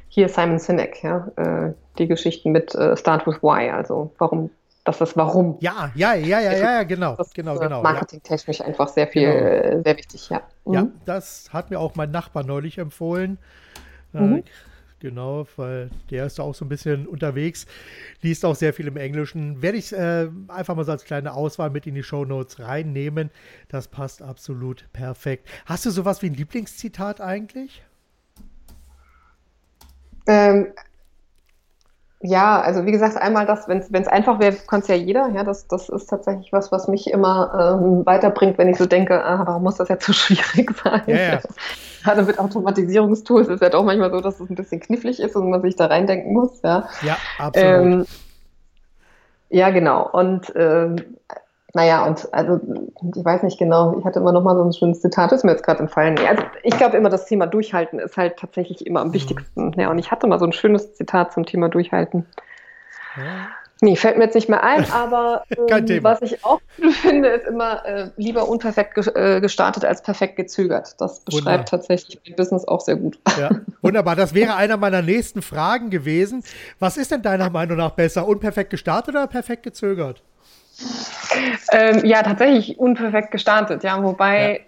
[0.10, 4.50] hier Simon Sinek, ja, äh, die Geschichten mit äh, Start with Why, also warum,
[4.84, 5.58] das ist warum.
[5.60, 7.82] Ja, ja, ja, ja, ja, genau, das genau, ist, genau.
[7.82, 8.65] Marketingtechnisch ja.
[8.65, 9.84] einfach sehr viel, genau.
[9.84, 10.41] sehr wichtig, ja.
[10.65, 10.74] Mhm.
[10.74, 13.38] Ja, das hat mir auch mein Nachbar neulich empfohlen.
[14.13, 14.43] Äh, mhm.
[15.00, 17.67] Genau, weil der ist auch so ein bisschen unterwegs,
[18.22, 19.62] liest auch sehr viel im Englischen.
[19.62, 23.30] Werde ich äh, einfach mal so als kleine Auswahl mit in die Show Notes reinnehmen.
[23.70, 25.48] Das passt absolut perfekt.
[25.67, 27.84] Hast du sowas wie ein Lieblingszitat eigentlich?
[30.28, 30.68] Ähm,
[32.20, 35.30] ja, also wie gesagt, einmal das, wenn es einfach wäre, kann es ja jeder.
[35.30, 39.24] Ja, das, das ist tatsächlich was, was mich immer ähm, weiterbringt, wenn ich so denke,
[39.24, 41.04] ah, warum muss das jetzt so schwierig sein?
[41.06, 41.40] Ja, ja.
[42.04, 45.36] Gerade mit Automatisierungstools ist es ja doch manchmal so, dass es ein bisschen knifflig ist
[45.36, 46.62] und man sich da reindenken muss.
[46.63, 47.70] Ja, ja absolut.
[47.70, 48.06] Ähm,
[49.50, 50.10] ja, genau.
[50.10, 50.96] Und ähm,
[51.73, 52.60] naja, und also
[53.15, 55.51] ich weiß nicht genau, ich hatte immer noch mal so ein schönes Zitat, ist mir
[55.51, 56.17] jetzt gerade entfallen.
[56.27, 59.13] Also ich glaube immer, das Thema Durchhalten ist halt tatsächlich immer am mhm.
[59.13, 59.73] wichtigsten.
[59.77, 62.25] Ja, und ich hatte mal so ein schönes Zitat zum Thema Durchhalten.
[63.17, 63.49] Ja.
[63.80, 66.60] Nee, fällt mir jetzt nicht mehr ein, aber ähm, was ich auch
[67.01, 70.95] finde, ist immer äh, lieber unperfekt ge äh, gestartet als perfekt gezögert.
[70.99, 71.65] Das beschreibt Wunderbar.
[71.65, 73.19] tatsächlich mein Business auch sehr gut.
[73.38, 73.51] Ja,
[73.82, 74.15] wunderbar.
[74.15, 76.43] Das wäre einer meiner nächsten Fragen gewesen.
[76.80, 78.27] Was ist denn deiner Meinung nach besser?
[78.27, 80.23] Unperfekt gestartet oder perfekt gezögert?
[81.72, 84.60] Ähm, ja, tatsächlich unperfekt gestartet, ja, wobei ja.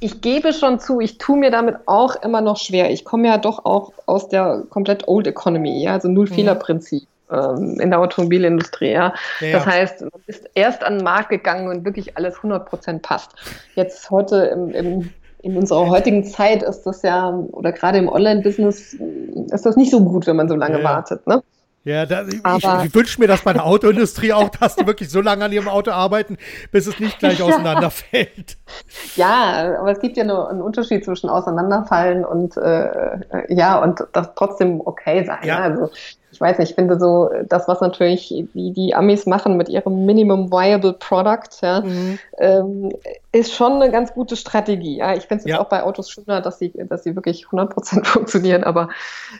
[0.00, 2.90] ich gebe schon zu, ich tue mir damit auch immer noch schwer.
[2.90, 7.90] Ich komme ja doch auch aus der komplett Old Economy, ja, also Null-Fehler-Prinzip ähm, in
[7.90, 8.92] der Automobilindustrie.
[8.92, 9.14] Ja.
[9.40, 9.52] ja.
[9.52, 13.32] Das heißt, man ist erst an den Markt gegangen und wirklich alles 100% passt.
[13.74, 15.10] Jetzt heute im, im,
[15.42, 18.96] in unserer heutigen Zeit ist das ja, oder gerade im Online-Business,
[19.50, 21.26] ist das nicht so gut, wenn man so lange ja, wartet.
[21.26, 21.42] Ne?
[21.84, 25.20] Ja, das, ich, ich wünsche mir das bei der Autoindustrie auch, dass die wirklich so
[25.20, 26.38] lange an ihrem Auto arbeiten,
[26.72, 28.56] bis es nicht gleich auseinanderfällt.
[29.16, 33.10] Ja, aber es gibt ja nur einen Unterschied zwischen auseinanderfallen und äh,
[33.48, 35.40] ja und das trotzdem okay sein.
[35.44, 35.58] Ja.
[35.58, 35.90] Also
[36.34, 40.04] ich weiß nicht, ich finde so, das, was natürlich die, die Amis machen mit ihrem
[40.04, 42.18] Minimum Viable Product, ja, mhm.
[42.38, 42.92] ähm,
[43.30, 44.96] ist schon eine ganz gute Strategie.
[44.96, 45.14] Ja.
[45.14, 45.60] Ich finde es ja.
[45.60, 48.88] auch bei Autos schöner, dass sie, dass sie wirklich 100% funktionieren, aber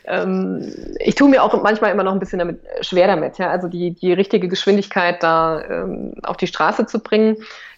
[0.05, 3.67] ähm, ich tue mir auch manchmal immer noch ein bisschen damit, schwer damit, ja, also
[3.67, 7.35] die, die richtige Geschwindigkeit da ähm, auf die Straße zu bringen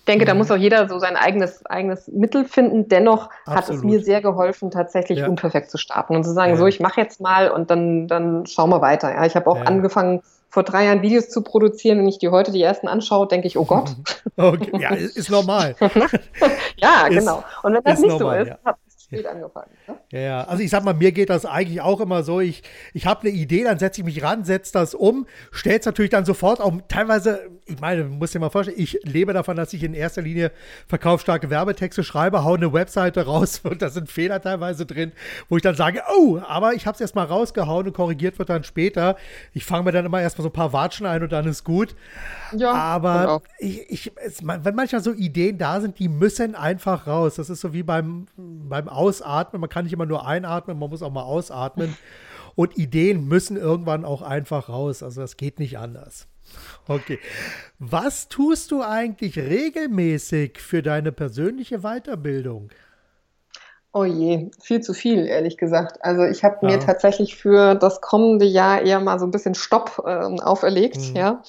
[0.07, 0.27] denke, mhm.
[0.27, 2.87] da muss auch jeder so sein eigenes, eigenes Mittel finden.
[2.87, 3.57] Dennoch Absolut.
[3.57, 5.27] hat es mir sehr geholfen, tatsächlich ja.
[5.27, 6.57] unperfekt zu starten und zu sagen, ja.
[6.57, 9.13] so, ich mache jetzt mal und dann, dann schauen wir weiter.
[9.13, 9.63] Ja, ich habe auch ja.
[9.63, 11.99] angefangen, vor drei Jahren Videos zu produzieren.
[11.99, 13.95] Wenn ich die heute die ersten anschaue, denke ich, oh Gott.
[14.39, 14.69] Okay.
[14.79, 15.75] Ja, ist normal.
[16.75, 17.43] ja, genau.
[17.63, 18.75] Und wenn das nicht normal, so ist, ja
[19.07, 19.71] spät angefangen.
[19.87, 19.97] Ne?
[20.11, 22.39] Ja, ja, also ich sag mal, mir geht das eigentlich auch immer so.
[22.39, 25.85] Ich, ich habe eine Idee, dann setze ich mich ran, setze das um, stelle es
[25.85, 29.55] natürlich dann sofort auch teilweise ich meine, du musst dir mal vorstellen, ich lebe davon,
[29.57, 30.51] dass ich in erster Linie
[30.87, 35.11] verkaufsstarke Werbetexte schreibe, hau eine Webseite raus und da sind Fehler teilweise drin,
[35.49, 38.63] wo ich dann sage, oh, aber ich habe es erstmal rausgehauen und korrigiert wird dann
[38.63, 39.17] später.
[39.53, 41.95] Ich fange mir dann immer erstmal so ein paar Watschen ein und dann ist gut.
[42.55, 43.41] Ja, aber genau.
[43.59, 47.35] ich, ich, es, wenn manchmal so Ideen da sind, die müssen einfach raus.
[47.35, 49.59] Das ist so wie beim, beim Ausatmen.
[49.59, 51.97] Man kann nicht immer nur einatmen, man muss auch mal ausatmen.
[52.55, 55.03] Und Ideen müssen irgendwann auch einfach raus.
[55.03, 56.27] Also das geht nicht anders.
[56.87, 57.19] Okay.
[57.79, 62.69] Was tust du eigentlich regelmäßig für deine persönliche Weiterbildung?
[63.93, 66.03] Oh je, viel zu viel, ehrlich gesagt.
[66.03, 66.69] Also ich habe ja.
[66.69, 71.15] mir tatsächlich für das kommende Jahr eher mal so ein bisschen Stopp äh, auferlegt, mhm.
[71.15, 71.43] ja,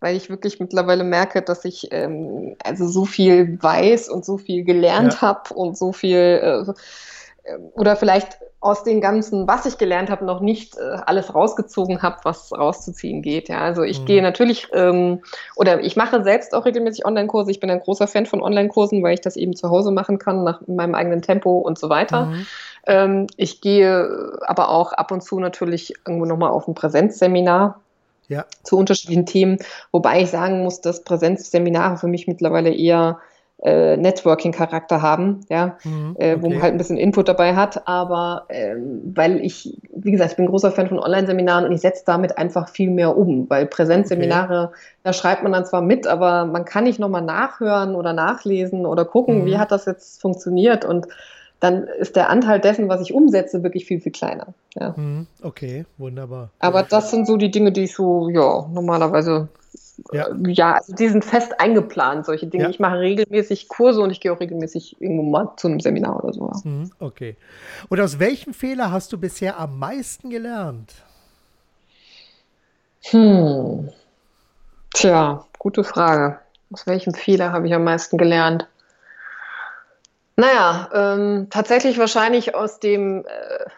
[0.00, 4.64] weil ich wirklich mittlerweile merke, dass ich ähm, also so viel weiß und so viel
[4.64, 5.20] gelernt ja.
[5.20, 6.72] habe und so viel äh,
[7.74, 12.18] oder vielleicht aus dem Ganzen, was ich gelernt habe, noch nicht äh, alles rausgezogen habe,
[12.24, 13.48] was rauszuziehen geht.
[13.48, 14.04] Ja, also ich mhm.
[14.04, 15.22] gehe natürlich ähm,
[15.56, 17.50] oder ich mache selbst auch regelmäßig Online-Kurse.
[17.50, 20.44] Ich bin ein großer Fan von Online-Kursen, weil ich das eben zu Hause machen kann,
[20.44, 22.26] nach meinem eigenen Tempo und so weiter.
[22.26, 22.46] Mhm.
[22.86, 27.80] Ähm, ich gehe aber auch ab und zu natürlich irgendwo nochmal auf ein Präsenzseminar.
[28.28, 28.44] Ja.
[28.62, 29.58] Zu unterschiedlichen Themen,
[29.90, 33.18] wobei ich sagen muss, dass Präsenzseminare für mich mittlerweile eher
[33.62, 36.30] äh, Networking-Charakter haben, ja, mhm, okay.
[36.30, 37.86] äh, wo man halt ein bisschen Input dabei hat.
[37.86, 42.04] Aber ähm, weil ich, wie gesagt, ich bin großer Fan von Online-Seminaren und ich setze
[42.06, 44.80] damit einfach viel mehr um, weil Präsenzseminare, okay.
[45.02, 49.04] da schreibt man dann zwar mit, aber man kann nicht nochmal nachhören oder nachlesen oder
[49.04, 49.46] gucken, mhm.
[49.46, 51.06] wie hat das jetzt funktioniert und
[51.60, 54.54] dann ist der Anteil dessen, was ich umsetze, wirklich viel, viel kleiner.
[54.74, 54.94] Ja.
[54.96, 56.48] Mhm, okay, wunderbar.
[56.58, 59.48] Aber das sind so die Dinge, die ich so, ja, normalerweise
[60.12, 62.64] ja, ja also die sind fest eingeplant, solche Dinge.
[62.64, 62.70] Ja.
[62.70, 66.32] Ich mache regelmäßig Kurse und ich gehe auch regelmäßig irgendwo mal zu einem Seminar oder
[66.32, 66.50] so.
[66.64, 67.36] Mhm, okay.
[67.88, 70.94] Und aus welchem Fehler hast du bisher am meisten gelernt?
[73.02, 73.90] Hm.
[74.94, 76.38] Tja, gute Frage.
[76.72, 78.68] Aus welchem Fehler habe ich am meisten gelernt?
[80.36, 83.70] Naja, ähm, tatsächlich wahrscheinlich aus dem äh,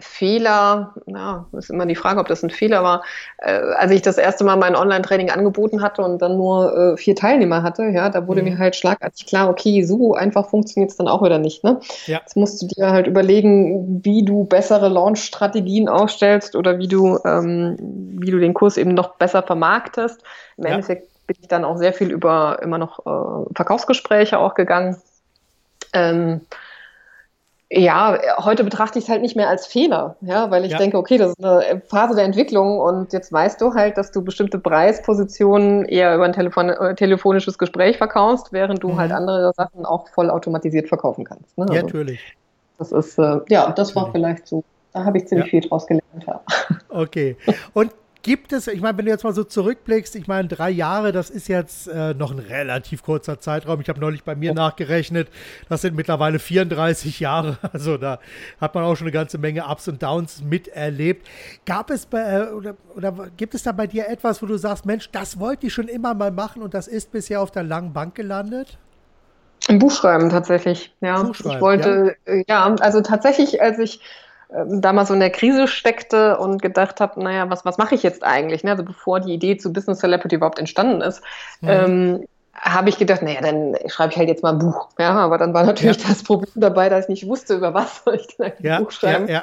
[0.00, 3.04] Fehler, ja, ist immer die Frage, ob das ein Fehler war,
[3.38, 7.14] äh, als ich das erste Mal mein Online-Training angeboten hatte und dann nur äh, vier
[7.14, 8.50] Teilnehmer hatte, ja, da wurde mhm.
[8.50, 11.62] mir halt schlagartig klar, okay, so einfach funktioniert es dann auch wieder nicht.
[11.62, 11.78] Ne?
[12.06, 12.18] Ja.
[12.18, 17.76] Jetzt musst du dir halt überlegen, wie du bessere Launch-Strategien aufstellst oder wie du, ähm,
[18.18, 20.22] wie du den Kurs eben noch besser vermarktest.
[20.56, 20.70] Im ja.
[20.70, 24.96] Endeffekt bin ich dann auch sehr viel über immer noch äh, Verkaufsgespräche auch gegangen.
[25.92, 26.40] Ähm,
[27.76, 30.78] ja, heute betrachte ich es halt nicht mehr als Fehler, ja, weil ich ja.
[30.78, 34.22] denke, okay, das ist eine Phase der Entwicklung und jetzt weißt du halt, dass du
[34.22, 39.00] bestimmte Preispositionen eher über ein Telefon äh, telefonisches Gespräch verkaufst, während du halt mhm.
[39.00, 41.56] halt andere Sachen auch voll automatisiert verkaufen kannst.
[41.58, 41.64] Ne?
[41.64, 42.20] Also, ja, natürlich.
[42.78, 43.94] Das ist, äh, ja, das natürlich.
[43.94, 44.64] war vielleicht so.
[44.92, 45.60] Da habe ich ziemlich ja.
[45.60, 46.04] viel draus gelernt.
[46.26, 46.40] Ja.
[46.90, 47.36] Okay.
[47.72, 47.90] Und
[48.24, 51.30] gibt es, ich meine, wenn du jetzt mal so zurückblickst, ich meine, drei Jahre, das
[51.30, 53.80] ist jetzt äh, noch ein relativ kurzer Zeitraum.
[53.82, 54.54] Ich habe neulich bei mir oh.
[54.54, 55.28] nachgerechnet,
[55.68, 57.58] das sind mittlerweile 34 Jahre.
[57.74, 58.20] Also da
[58.60, 61.26] hat man auch schon eine ganze Menge Ups und Downs miterlebt.
[61.66, 64.86] Gab es bei, äh, oder, oder gibt es da bei dir etwas, wo du sagst,
[64.86, 67.92] Mensch, das wollte ich schon immer mal machen und das ist bisher auf der langen
[67.92, 68.78] Bank gelandet?
[69.68, 71.22] Ein Buch schreiben tatsächlich, ja.
[71.22, 72.32] Buchschreiben, ich wollte, ja.
[72.32, 74.00] Äh, ja, also tatsächlich, als ich
[74.52, 78.02] ähm, damals so in der Krise steckte und gedacht habe, naja, was, was mache ich
[78.02, 78.64] jetzt eigentlich?
[78.64, 78.72] Ne?
[78.72, 81.22] Also bevor die Idee zu Business Celebrity überhaupt entstanden ist,
[81.60, 81.68] mhm.
[81.68, 84.88] ähm, habe ich gedacht, naja, dann schreibe ich halt jetzt mal ein Buch.
[84.98, 86.08] Ja, aber dann war natürlich ja.
[86.08, 88.90] das Problem dabei, dass ich nicht wusste, über was soll ich denn ein ja, Buch
[88.90, 89.28] schreiben.
[89.28, 89.42] Ja,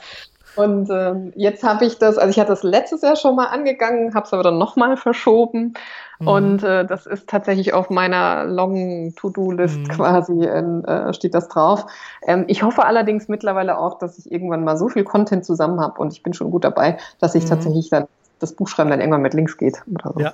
[0.55, 4.13] und ähm, jetzt habe ich das, also ich hatte das letztes Jahr schon mal angegangen,
[4.13, 5.73] habe es aber dann nochmal verschoben.
[6.19, 6.27] Mhm.
[6.27, 9.87] Und äh, das ist tatsächlich auf meiner Long To-Do-List mhm.
[9.87, 11.85] quasi, äh, steht das drauf.
[12.27, 15.99] Ähm, ich hoffe allerdings mittlerweile auch, dass ich irgendwann mal so viel Content zusammen habe
[16.01, 17.49] und ich bin schon gut dabei, dass ich mhm.
[17.49, 18.07] tatsächlich dann
[18.41, 20.19] das Buchschreiben dann irgendwann mit links geht so.
[20.19, 20.33] Ja,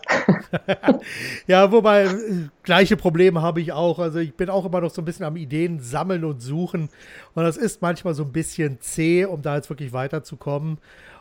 [1.47, 3.99] ja wobei äh, gleiche Probleme habe ich auch.
[3.99, 6.89] Also ich bin auch immer noch so ein bisschen am Ideen sammeln und suchen.
[7.35, 10.77] Und das ist manchmal so ein bisschen zäh, um da jetzt wirklich weiterzukommen.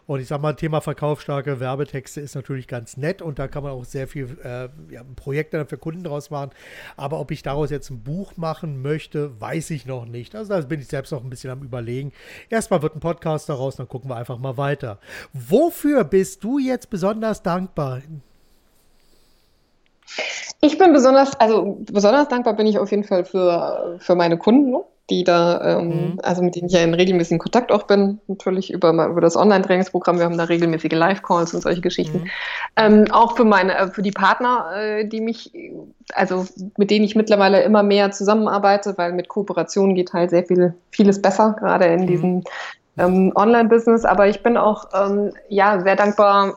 [0.07, 3.73] Und ich sag mal, Thema verkaufsstarke Werbetexte ist natürlich ganz nett und da kann man
[3.73, 6.51] auch sehr viel äh, ja, Projekte für Kunden draus machen.
[6.97, 10.37] Aber ob ich daraus jetzt ein Buch machen möchte, weiß ich noch nicht.
[10.37, 12.13] Also da bin ich selbst noch ein bisschen am Überlegen.
[12.51, 14.99] Erstmal wird ein Podcast daraus, dann gucken wir einfach mal weiter.
[15.33, 18.03] Wofür bist du jetzt besonders dankbar?
[20.61, 24.77] Ich bin besonders, also besonders dankbar bin ich auf jeden Fall für, für meine Kunden
[25.11, 26.21] die da, ähm, mhm.
[26.23, 30.19] also mit denen ich ja in regelmäßigen Kontakt auch bin, natürlich über, über das Online-Trainingsprogramm.
[30.19, 32.19] Wir haben da regelmäßige Live-Calls und solche Geschichten.
[32.19, 32.31] Mhm.
[32.77, 35.53] Ähm, auch für meine, äh, für die Partner, äh, die mich,
[36.13, 40.75] also mit denen ich mittlerweile immer mehr zusammenarbeite, weil mit Kooperation geht halt sehr viel,
[40.91, 42.07] vieles besser, gerade in mhm.
[42.07, 42.45] diesen
[42.99, 46.55] ähm, Online-Business, aber ich bin auch ähm, ja sehr dankbar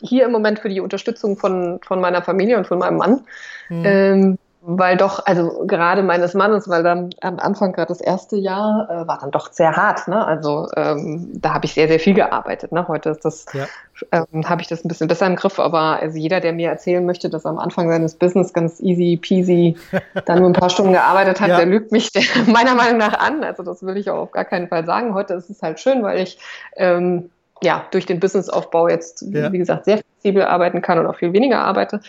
[0.00, 3.20] hier im Moment für die Unterstützung von, von meiner Familie und von meinem Mann.
[3.68, 3.82] Mhm.
[3.84, 8.88] Ähm, weil doch, also gerade meines Mannes, weil dann am Anfang gerade das erste Jahr
[8.88, 10.08] äh, war dann doch sehr hart.
[10.08, 10.24] Ne?
[10.24, 12.72] Also ähm, da habe ich sehr, sehr viel gearbeitet.
[12.72, 12.88] Ne?
[12.88, 13.66] Heute ist das, ja.
[14.10, 17.04] ähm, habe ich das ein bisschen besser im Griff, aber also jeder, der mir erzählen
[17.04, 19.76] möchte, dass er am Anfang seines Business ganz easy peasy
[20.24, 21.56] dann nur ein paar Stunden gearbeitet hat, ja.
[21.58, 23.44] der lügt mich der, meiner Meinung nach an.
[23.44, 25.12] Also das will ich auch auf gar keinen Fall sagen.
[25.12, 26.38] Heute ist es halt schön, weil ich
[26.76, 27.28] ähm,
[27.62, 29.52] ja durch den Businessaufbau jetzt, ja.
[29.52, 32.00] wie gesagt, sehr flexibel arbeiten kann und auch viel weniger arbeite.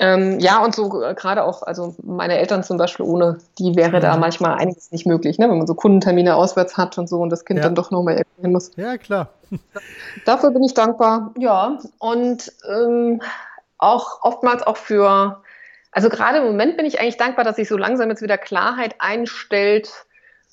[0.00, 4.00] Ähm, ja, und so äh, gerade auch, also meine Eltern zum Beispiel ohne, die wäre
[4.00, 4.20] da mhm.
[4.20, 5.50] manchmal einiges nicht möglich, ne?
[5.50, 7.64] wenn man so Kundentermine auswärts hat und so und das Kind ja.
[7.64, 8.70] dann doch nochmal irgendwo hin muss.
[8.76, 9.28] Ja, klar.
[10.24, 11.78] Dafür bin ich dankbar, ja.
[11.98, 13.20] Und ähm,
[13.76, 15.42] auch oftmals auch für,
[15.90, 18.94] also gerade im Moment bin ich eigentlich dankbar, dass sich so langsam jetzt wieder Klarheit
[18.98, 19.90] einstellt,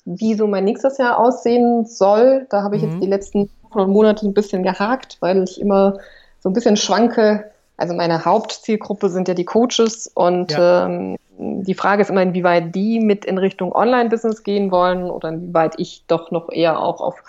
[0.04, 2.46] wie so mein nächstes Jahr aussehen soll.
[2.50, 2.90] Da habe ich mhm.
[2.90, 5.98] jetzt die letzten Wochen und Monate ein bisschen gehakt, weil ich immer
[6.40, 7.50] so ein bisschen schwanke,
[7.80, 10.84] also meine Hauptzielgruppe sind ja die Coaches und ja.
[10.86, 15.74] ähm, die Frage ist immer, inwieweit die mit in Richtung Online-Business gehen wollen oder inwieweit
[15.78, 17.22] ich doch noch eher auch auf,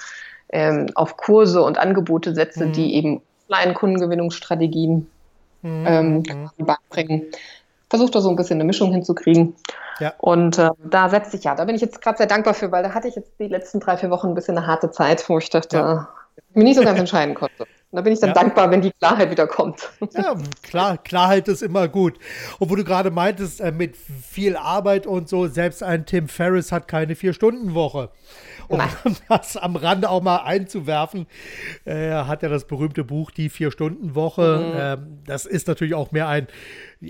[0.50, 2.74] ähm, auf Kurse und Angebote setze, mhm.
[2.74, 5.08] die eben Online-Kundengewinnungsstrategien
[5.62, 5.86] mhm.
[5.88, 6.66] ähm, mhm.
[6.66, 7.28] beibringen.
[7.90, 9.56] Versuche da so ein bisschen eine Mischung hinzukriegen.
[10.00, 10.14] Ja.
[10.18, 12.84] Und äh, da setze ich ja, da bin ich jetzt gerade sehr dankbar für, weil
[12.84, 15.38] da hatte ich jetzt die letzten drei, vier Wochen ein bisschen eine harte Zeit, wo
[15.38, 16.10] ich dachte, ja.
[16.54, 17.66] mir nicht so ganz entscheiden konnte.
[17.92, 18.36] Und da bin ich dann ja.
[18.36, 19.90] dankbar, wenn die Klarheit wieder kommt.
[20.14, 22.18] Ja, klar, Klarheit ist immer gut.
[22.60, 26.72] Und wo du gerade meintest, äh, mit viel Arbeit und so, selbst ein Tim Ferriss
[26.72, 28.10] hat keine Vier-Stunden-Woche.
[28.68, 28.90] Um Nein.
[29.30, 31.28] das am Rande auch mal einzuwerfen,
[31.84, 34.98] äh, hat er das berühmte Buch Die Vier-Stunden-Woche.
[34.98, 35.04] Mhm.
[35.04, 36.48] Ähm, das ist natürlich auch mehr ein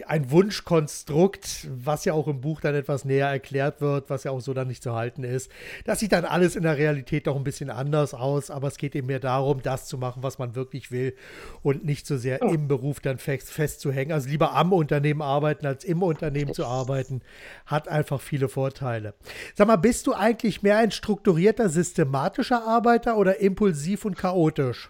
[0.08, 4.40] ein Wunschkonstrukt, was ja auch im Buch dann etwas näher erklärt wird, was ja auch
[4.40, 5.52] so dann nicht zu halten ist.
[5.84, 8.96] Das sieht dann alles in der Realität doch ein bisschen anders aus, aber es geht
[8.96, 11.14] eben mehr darum, das zu machen, was man wirklich will
[11.62, 14.14] und nicht so sehr im Beruf dann fest, festzuhängen.
[14.14, 17.22] Also lieber am Unternehmen arbeiten, als im Unternehmen zu arbeiten,
[17.66, 19.14] hat einfach viele Vorteile.
[19.56, 24.90] Sag mal, bist du eigentlich mehr ein strukturierter, systematischer Arbeiter oder impulsiv und chaotisch?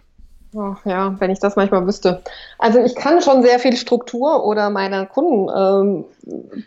[0.54, 2.22] Oh, ja, wenn ich das manchmal wüsste.
[2.58, 6.04] Also ich kann schon sehr viel Struktur oder meine Kunden ähm,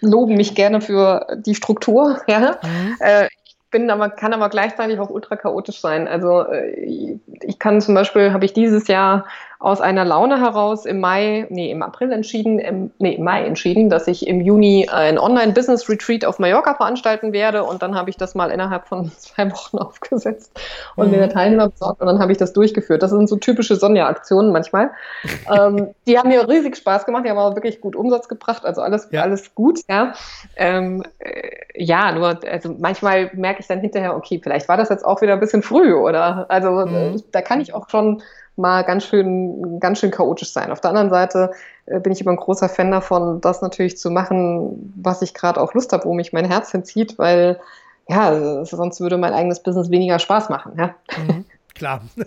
[0.02, 2.20] loben mich gerne für die Struktur.
[2.28, 2.58] Ja?
[2.64, 2.96] Mhm.
[3.00, 6.08] Äh, ich bin aber, kann aber gleichzeitig auch ultra chaotisch sein.
[6.08, 9.26] Also äh, ich kann zum Beispiel, habe ich dieses Jahr
[9.66, 13.90] aus einer Laune heraus im Mai, nee, im April entschieden, im, nee, im Mai entschieden,
[13.90, 17.64] dass ich im Juni ein Online-Business-Retreat auf Mallorca veranstalten werde.
[17.64, 20.52] Und dann habe ich das mal innerhalb von zwei Wochen aufgesetzt
[20.96, 21.18] und mhm.
[21.18, 23.02] mir Teilnehmer besorgt und dann habe ich das durchgeführt.
[23.02, 24.92] Das sind so typische Sonja-Aktionen manchmal.
[25.52, 28.82] ähm, die haben mir riesig Spaß gemacht, die haben aber wirklich gut Umsatz gebracht, also
[28.82, 29.24] alles, ja.
[29.24, 30.14] alles gut, ja.
[30.58, 35.04] Ähm, äh, ja, nur, also manchmal merke ich dann hinterher, okay, vielleicht war das jetzt
[35.04, 36.46] auch wieder ein bisschen früh, oder?
[36.50, 36.96] Also mhm.
[36.96, 38.22] äh, da kann ich auch schon
[38.58, 40.72] mal ganz schön, ganz schön chaotisch sein.
[40.72, 41.52] Auf der anderen Seite
[41.86, 45.60] äh, bin ich immer ein großer Fan davon, das natürlich zu machen, was ich gerade
[45.60, 47.60] auch Lust habe, wo mich mein Herz hinzieht, weil
[48.08, 50.74] ja, sonst würde mein eigenes Business weniger Spaß machen.
[50.78, 50.96] Ja.
[51.18, 51.46] Mhm.
[51.74, 52.02] Klar.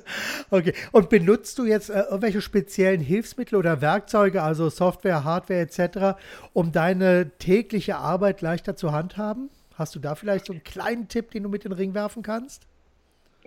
[0.51, 0.73] Okay.
[0.93, 6.19] Und benutzt du jetzt äh, irgendwelche speziellen Hilfsmittel oder Werkzeuge, also Software, Hardware etc.,
[6.55, 9.51] um deine tägliche Arbeit leichter zu handhaben?
[9.75, 12.23] Hast du da vielleicht so einen kleinen Tipp, den du mit in den Ring werfen
[12.23, 12.67] kannst?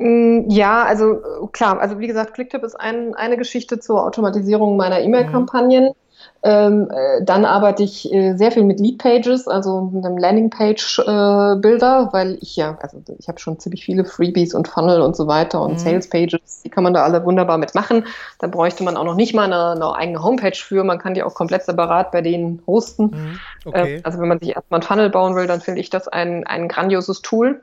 [0.02, 4.76] Mm, ja, also äh, klar, also wie gesagt, Clicktip ist ein, eine Geschichte zur Automatisierung
[4.76, 5.86] meiner E-Mail-Kampagnen.
[5.86, 5.96] Mhm.
[6.44, 12.14] Ähm, äh, dann arbeite ich äh, sehr viel mit Lead-Pages, also mit einem Landing-Page-Builder, äh,
[12.14, 15.62] weil ich ja, also ich habe schon ziemlich viele Freebies und Funnel und so weiter
[15.62, 15.78] und mhm.
[15.78, 18.06] Sales-Pages, die kann man da alle wunderbar mitmachen.
[18.40, 21.22] Da bräuchte man auch noch nicht mal eine, eine, eigene Homepage für, man kann die
[21.22, 23.04] auch komplett separat bei denen hosten.
[23.04, 23.40] Mhm.
[23.66, 23.96] Okay.
[23.98, 26.46] Äh, also wenn man sich erstmal ein Funnel bauen will, dann finde ich das ein,
[26.46, 27.62] ein grandioses Tool.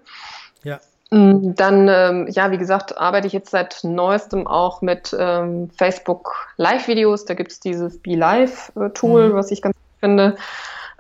[0.63, 0.79] Ja.
[1.11, 6.49] Mm, dann, ähm, ja, wie gesagt, arbeite ich jetzt seit neuestem auch mit ähm, Facebook
[6.57, 7.25] Live-Videos.
[7.25, 9.35] Da gibt es dieses Be Live-Tool, mhm.
[9.35, 10.37] was ich ganz gut finde.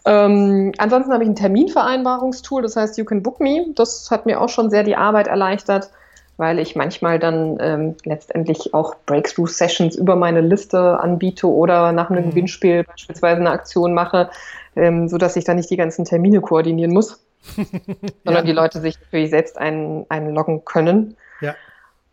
[0.06, 3.66] Ähm, ansonsten habe ich ein Terminvereinbarungstool, das heißt You Can Book Me.
[3.74, 5.90] Das hat mir auch schon sehr die Arbeit erleichtert,
[6.38, 12.24] weil ich manchmal dann ähm, letztendlich auch Breakthrough-Sessions über meine Liste anbiete oder nach einem
[12.24, 12.30] mhm.
[12.30, 14.30] Gewinnspiel beispielsweise eine Aktion mache,
[14.74, 17.20] ähm, sodass ich dann nicht die ganzen Termine koordinieren muss.
[17.56, 18.42] sondern ja.
[18.42, 21.16] die Leute sich natürlich selbst ein, einloggen können.
[21.40, 21.54] Ja.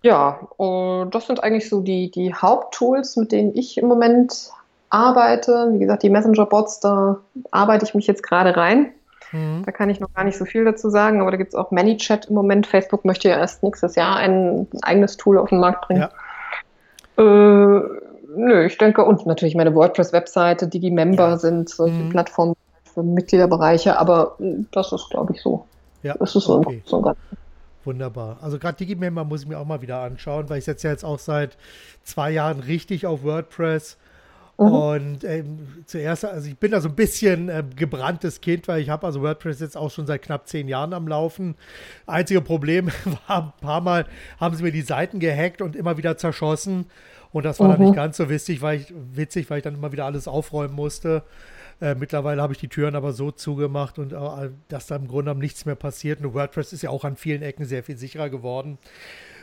[0.02, 4.52] Ja, und das sind eigentlich so die, die Haupttools, mit denen ich im Moment
[4.92, 5.70] arbeite.
[5.72, 7.18] Wie gesagt, die Messenger-Bots, da
[7.52, 8.92] arbeite ich mich jetzt gerade rein.
[9.32, 9.64] Mhm.
[9.66, 11.72] Da kann ich noch gar nicht so viel dazu sagen, aber da gibt es auch
[11.72, 12.68] ManyChat im Moment.
[12.68, 16.02] Facebook möchte ja erst nächstes Jahr ein eigenes Tool auf den Markt bringen.
[16.02, 16.10] Ja.
[17.18, 17.82] Äh,
[18.36, 21.38] nö, ich denke, und natürlich meine WordPress-Webseite, Digimember ja.
[21.38, 22.10] sind solche mhm.
[22.10, 22.56] Plattformen,
[22.96, 25.66] für Mitgliederbereiche, aber hm, das ist, glaube ich, so.
[26.02, 26.82] Ja, das ist so, okay.
[26.86, 27.18] so ganz.
[27.84, 28.38] Wunderbar.
[28.42, 31.06] Also gerade Digimember muss ich mir auch mal wieder anschauen, weil ich setze ja jetzt
[31.06, 31.56] auch seit
[32.04, 33.98] zwei Jahren richtig auf WordPress.
[34.58, 34.66] Mhm.
[34.66, 38.90] Und ähm, zuerst, also ich bin da so ein bisschen äh, gebranntes Kind, weil ich
[38.90, 41.56] habe also WordPress jetzt auch schon seit knapp zehn Jahren am Laufen.
[42.08, 42.90] Einzige Problem
[43.28, 44.06] war, ein paar Mal
[44.40, 46.86] haben sie mir die Seiten gehackt und immer wieder zerschossen.
[47.34, 47.72] Und das war mhm.
[47.74, 50.74] dann nicht ganz so witzig, weil ich, witzig, weil ich dann immer wieder alles aufräumen
[50.74, 51.24] musste.
[51.82, 55.26] Äh, mittlerweile habe ich die Türen aber so zugemacht und äh, dass da im Grunde
[55.26, 56.24] genommen nichts mehr passiert.
[56.24, 58.78] Und WordPress ist ja auch an vielen Ecken sehr viel sicherer geworden,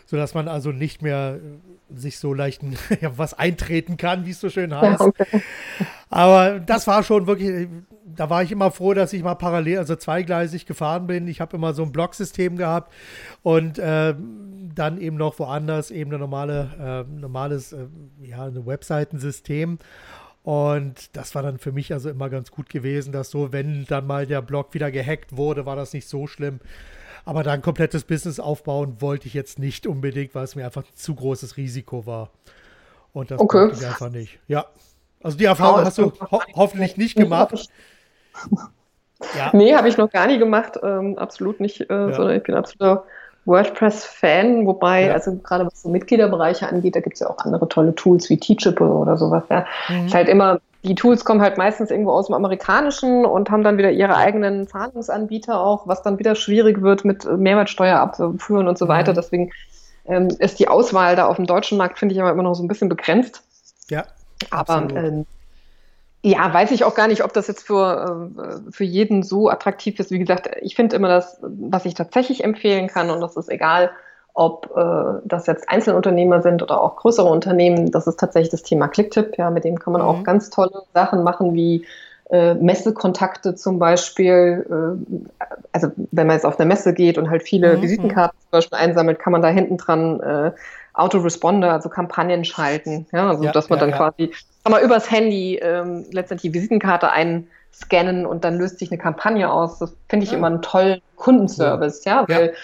[0.07, 2.63] sodass man also nicht mehr äh, sich so leicht
[3.01, 5.01] ja, was eintreten kann, wie es so schön heißt.
[5.01, 5.43] Ja, okay.
[6.09, 7.69] Aber das war schon wirklich,
[8.05, 11.29] da war ich immer froh, dass ich mal parallel, also zweigleisig gefahren bin.
[11.29, 12.93] Ich habe immer so ein Blocksystem gehabt
[13.43, 14.15] und äh,
[14.75, 17.87] dann eben noch woanders eben ein normale, äh, normales, äh,
[18.23, 19.79] ja, ein Webseitensystem.
[20.43, 24.07] Und das war dann für mich also immer ganz gut gewesen, dass so, wenn dann
[24.07, 26.59] mal der Blog wieder gehackt wurde, war das nicht so schlimm.
[27.25, 30.83] Aber da ein komplettes Business aufbauen wollte ich jetzt nicht unbedingt, weil es mir einfach
[30.83, 32.31] ein zu großes Risiko war.
[33.13, 33.71] Und das okay.
[33.73, 34.41] ich einfach nicht.
[34.49, 34.67] Ja.
[35.23, 37.69] Also die Erfahrung oh, hast du ho hoffentlich nicht gemacht.
[39.37, 39.51] ja.
[39.53, 40.81] Nee, habe ich noch gar nie gemacht.
[40.83, 42.13] Ähm, absolut nicht, äh, ja.
[42.15, 43.05] sondern ich bin absoluter
[43.45, 45.13] WordPress-Fan, wobei, ja.
[45.13, 48.39] also gerade was so Mitgliederbereiche angeht, da gibt es ja auch andere tolle Tools wie
[48.39, 49.45] Teachable oder sowas.
[49.51, 49.67] Ja.
[49.89, 50.07] Mhm.
[50.07, 53.79] Ist halt immer, die Tools kommen halt meistens irgendwo aus dem Amerikanischen und haben dann
[53.79, 58.89] wieder ihre eigenen Zahlungsanbieter auch, was dann wieder schwierig wird mit Mehrwertsteuer abführen und so
[58.89, 59.13] weiter.
[59.13, 59.17] Mhm.
[59.17, 59.53] Deswegen
[60.07, 62.63] ähm, ist die Auswahl da auf dem deutschen Markt, finde ich, aber immer noch so
[62.63, 63.43] ein bisschen begrenzt.
[63.89, 64.05] Ja.
[64.51, 65.27] Aber ähm,
[66.25, 69.99] ja, weiß ich auch gar nicht, ob das jetzt für, äh, für jeden so attraktiv
[69.99, 70.11] ist.
[70.11, 73.91] Wie gesagt, ich finde immer das, was ich tatsächlich empfehlen kann, und das ist egal,
[74.35, 78.89] ob äh, das jetzt Einzelunternehmer sind oder auch größere Unternehmen, das ist tatsächlich das Thema
[78.89, 79.37] Clicktip.
[79.37, 80.09] Ja, mit dem kann man mhm.
[80.09, 81.85] auch ganz tolle Sachen machen, wie
[82.31, 84.65] äh, Messekontakte zum Beispiel.
[84.71, 87.83] Äh, also wenn man jetzt auf eine Messe geht und halt viele mhm.
[87.83, 90.53] Visitenkarten zum Beispiel einsammelt, kann man da hinten dran äh,
[90.95, 93.07] Autoresponder, also Kampagnen schalten.
[93.13, 94.33] Ja, also ja, dass man ja, dann quasi
[94.63, 99.51] kann man übers Handy ähm, letztendlich die Visitenkarte einscannen und dann löst sich eine Kampagne
[99.51, 99.79] aus.
[99.79, 102.55] Das finde ich immer einen tollen Kundenservice, ja, weil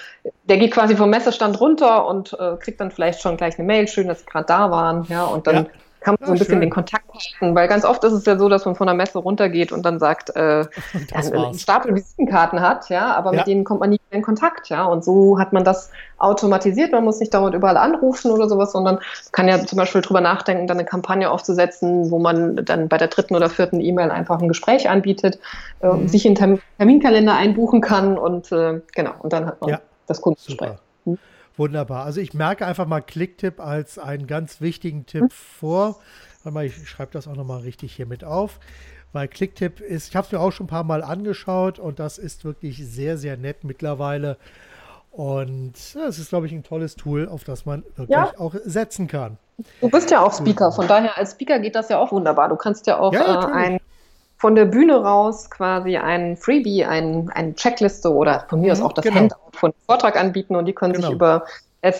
[0.44, 3.88] der geht quasi vom Messestand runter und äh, kriegt dann vielleicht schon gleich eine Mail,
[3.88, 5.68] schön, dass sie gerade da waren, ja, und dann
[6.00, 6.60] kann man so ein bisschen schön.
[6.60, 9.18] den Kontakt halten, weil ganz oft ist es ja so, dass man von der Messe
[9.18, 10.66] runtergeht und dann sagt, äh,
[11.12, 13.38] einen Stapel Visitenkarten hat, ja, aber ja.
[13.38, 17.04] mit denen kommt man nie in Kontakt, ja, und so hat man das automatisiert, man
[17.04, 18.98] muss nicht dauernd überall anrufen oder sowas, sondern
[19.32, 23.08] kann ja zum Beispiel drüber nachdenken, dann eine Kampagne aufzusetzen, wo man dann bei der
[23.08, 25.38] dritten oder vierten E-Mail einfach ein Gespräch anbietet,
[25.80, 26.08] äh, mhm.
[26.08, 29.80] sich in Termin Terminkalender einbuchen kann und äh, genau, und dann hat man ja.
[30.06, 30.70] das Kundengespräch.
[30.70, 30.78] Hm?
[31.58, 32.04] Wunderbar.
[32.04, 35.30] Also ich merke einfach mal Klicktipp als einen ganz wichtigen Tipp hm?
[35.30, 35.96] vor.
[36.44, 38.60] Warte mal, ich schreibe das auch nochmal richtig hier mit auf.
[39.12, 42.18] Weil Klicktipp ist, ich habe es mir auch schon ein paar Mal angeschaut und das
[42.18, 44.36] ist wirklich sehr, sehr nett mittlerweile.
[45.10, 48.32] Und es ist, glaube ich, ein tolles Tool, auf das man wirklich ja.
[48.38, 49.38] auch setzen kann.
[49.80, 52.48] Du bist ja auch Speaker, von daher als Speaker geht das ja auch wunderbar.
[52.48, 53.80] Du kannst ja auch ja, äh, ein
[54.38, 58.86] von der Bühne raus quasi ein Freebie, ein, eine Checkliste oder von mir aus mhm,
[58.86, 59.16] auch das genau.
[59.16, 61.08] Handout von Vortrag anbieten und die können genau.
[61.08, 61.44] sich über,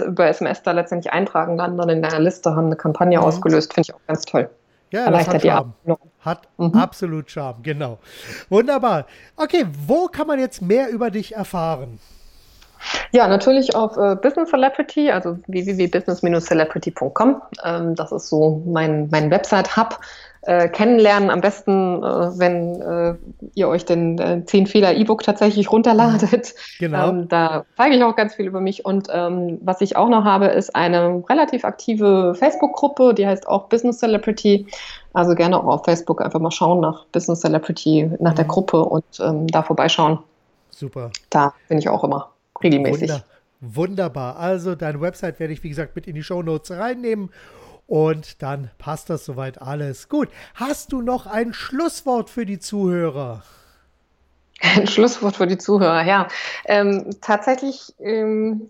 [0.07, 3.24] über SMS da letztendlich eintragen, dann, dann in deiner Liste haben eine Kampagne mhm.
[3.24, 3.74] ausgelöst.
[3.74, 4.49] Finde ich auch ganz toll.
[4.91, 5.74] Ja, das hat Charme.
[6.20, 6.74] Hat mhm.
[6.74, 7.99] absolut Charme, genau.
[8.49, 9.07] Wunderbar.
[9.36, 11.99] Okay, wo kann man jetzt mehr über dich erfahren?
[13.11, 17.43] Ja, natürlich auf äh, Business Celebrity, also www.business-celebrity.com.
[17.64, 19.99] Ähm, das ist so mein, mein Website-Hub
[20.43, 21.30] äh, kennenlernen.
[21.30, 23.14] Am besten, äh, wenn äh,
[23.55, 26.55] ihr euch den äh, 10 Fehler E-Book tatsächlich runterladet.
[26.78, 27.09] Genau.
[27.09, 28.84] Ähm, da zeige ich auch ganz viel über mich.
[28.84, 33.68] Und ähm, was ich auch noch habe, ist eine relativ aktive Facebook-Gruppe, die heißt auch
[33.68, 34.66] Business Celebrity.
[35.12, 38.36] Also gerne auch auf Facebook einfach mal schauen nach Business Celebrity, nach mhm.
[38.36, 40.18] der Gruppe und ähm, da vorbeischauen.
[40.70, 41.11] Super.
[41.30, 42.30] Da bin ich auch immer
[42.62, 43.11] regelmäßig.
[43.11, 43.24] Wunder,
[43.61, 44.36] wunderbar.
[44.36, 47.30] Also deine Website werde ich, wie gesagt, mit in die Show Notes reinnehmen.
[47.89, 50.11] Und dann passt das soweit alles.
[50.11, 50.28] Gut.
[50.55, 53.43] Hast du noch ein Schlusswort für die Zuhörer?
[54.61, 56.28] Ein Schlusswort für die Zuhörer, ja.
[56.66, 58.68] Ähm, tatsächlich ähm,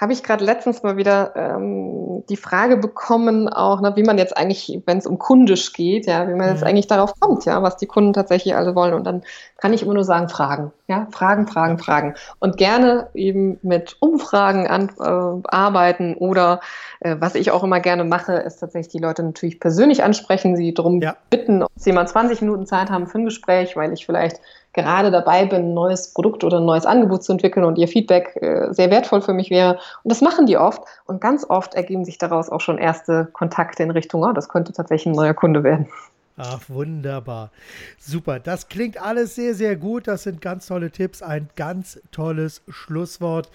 [0.00, 4.36] habe ich gerade letztens mal wieder ähm, die Frage bekommen, auch ne, wie man jetzt
[4.36, 6.68] eigentlich, wenn es um kundisch geht, ja, wie man jetzt mhm.
[6.68, 8.94] eigentlich darauf kommt, ja, was die Kunden tatsächlich alle wollen.
[8.94, 9.22] Und dann
[9.56, 12.14] kann ich immer nur sagen, Fragen, ja, Fragen, Fragen, Fragen.
[12.38, 16.60] Und gerne eben mit Umfragen an, äh, arbeiten oder
[17.00, 20.74] äh, was ich auch immer gerne mache, ist tatsächlich die Leute natürlich persönlich ansprechen, sie
[20.74, 21.16] darum ja.
[21.28, 24.40] bitten, ob sie mal 20 Minuten Zeit haben für ein Gespräch, weil ich vielleicht
[24.82, 28.36] gerade dabei bin, ein neues Produkt oder ein neues Angebot zu entwickeln und ihr Feedback
[28.40, 29.78] äh, sehr wertvoll für mich wäre.
[30.02, 30.82] Und das machen die oft.
[31.06, 34.72] Und ganz oft ergeben sich daraus auch schon erste Kontakte in Richtung, oh, das könnte
[34.72, 35.88] tatsächlich ein neuer Kunde werden.
[36.36, 37.50] Ach, wunderbar.
[37.98, 38.38] Super.
[38.38, 40.06] Das klingt alles sehr, sehr gut.
[40.06, 41.20] Das sind ganz tolle Tipps.
[41.20, 43.50] Ein ganz tolles Schlusswort.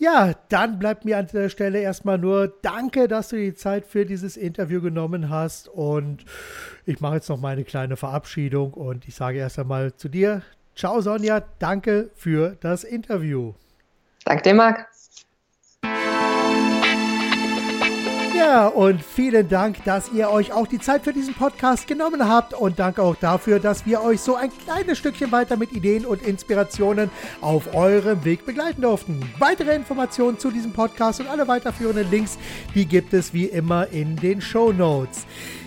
[0.00, 4.06] Ja, dann bleibt mir an der Stelle erstmal nur Danke, dass du die Zeit für
[4.06, 5.68] dieses Interview genommen hast.
[5.68, 6.24] Und
[6.86, 10.40] ich mache jetzt noch meine kleine Verabschiedung und ich sage erst einmal zu dir.
[10.74, 11.42] Ciao, Sonja.
[11.58, 13.52] Danke für das Interview.
[14.24, 14.89] Danke dir, Marc.
[18.40, 22.54] Ja, und vielen Dank, dass ihr euch auch die Zeit für diesen Podcast genommen habt
[22.54, 26.22] und danke auch dafür, dass wir euch so ein kleines Stückchen weiter mit Ideen und
[26.22, 27.10] Inspirationen
[27.42, 29.20] auf eurem Weg begleiten durften.
[29.38, 32.38] Weitere Informationen zu diesem Podcast und alle weiterführenden Links,
[32.74, 35.26] die gibt es wie immer in den Show Notes.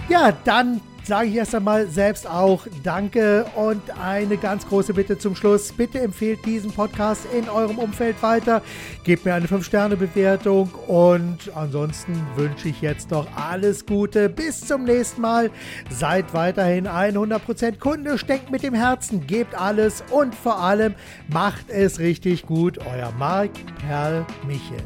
[0.10, 5.36] Ja, dann sage ich erst einmal selbst auch Danke und eine ganz große Bitte zum
[5.36, 5.72] Schluss.
[5.74, 8.62] Bitte empfehlt diesen Podcast in eurem Umfeld weiter.
[9.04, 14.30] Gebt mir eine 5-Sterne-Bewertung und ansonsten wünsche ich jetzt noch alles Gute.
[14.30, 15.52] Bis zum nächsten Mal.
[15.90, 20.96] Seid weiterhin 100% kundisch, denkt mit dem Herzen, gebt alles und vor allem
[21.28, 22.80] macht es richtig gut.
[22.80, 23.52] Euer Marc
[23.86, 24.78] Perl Michel.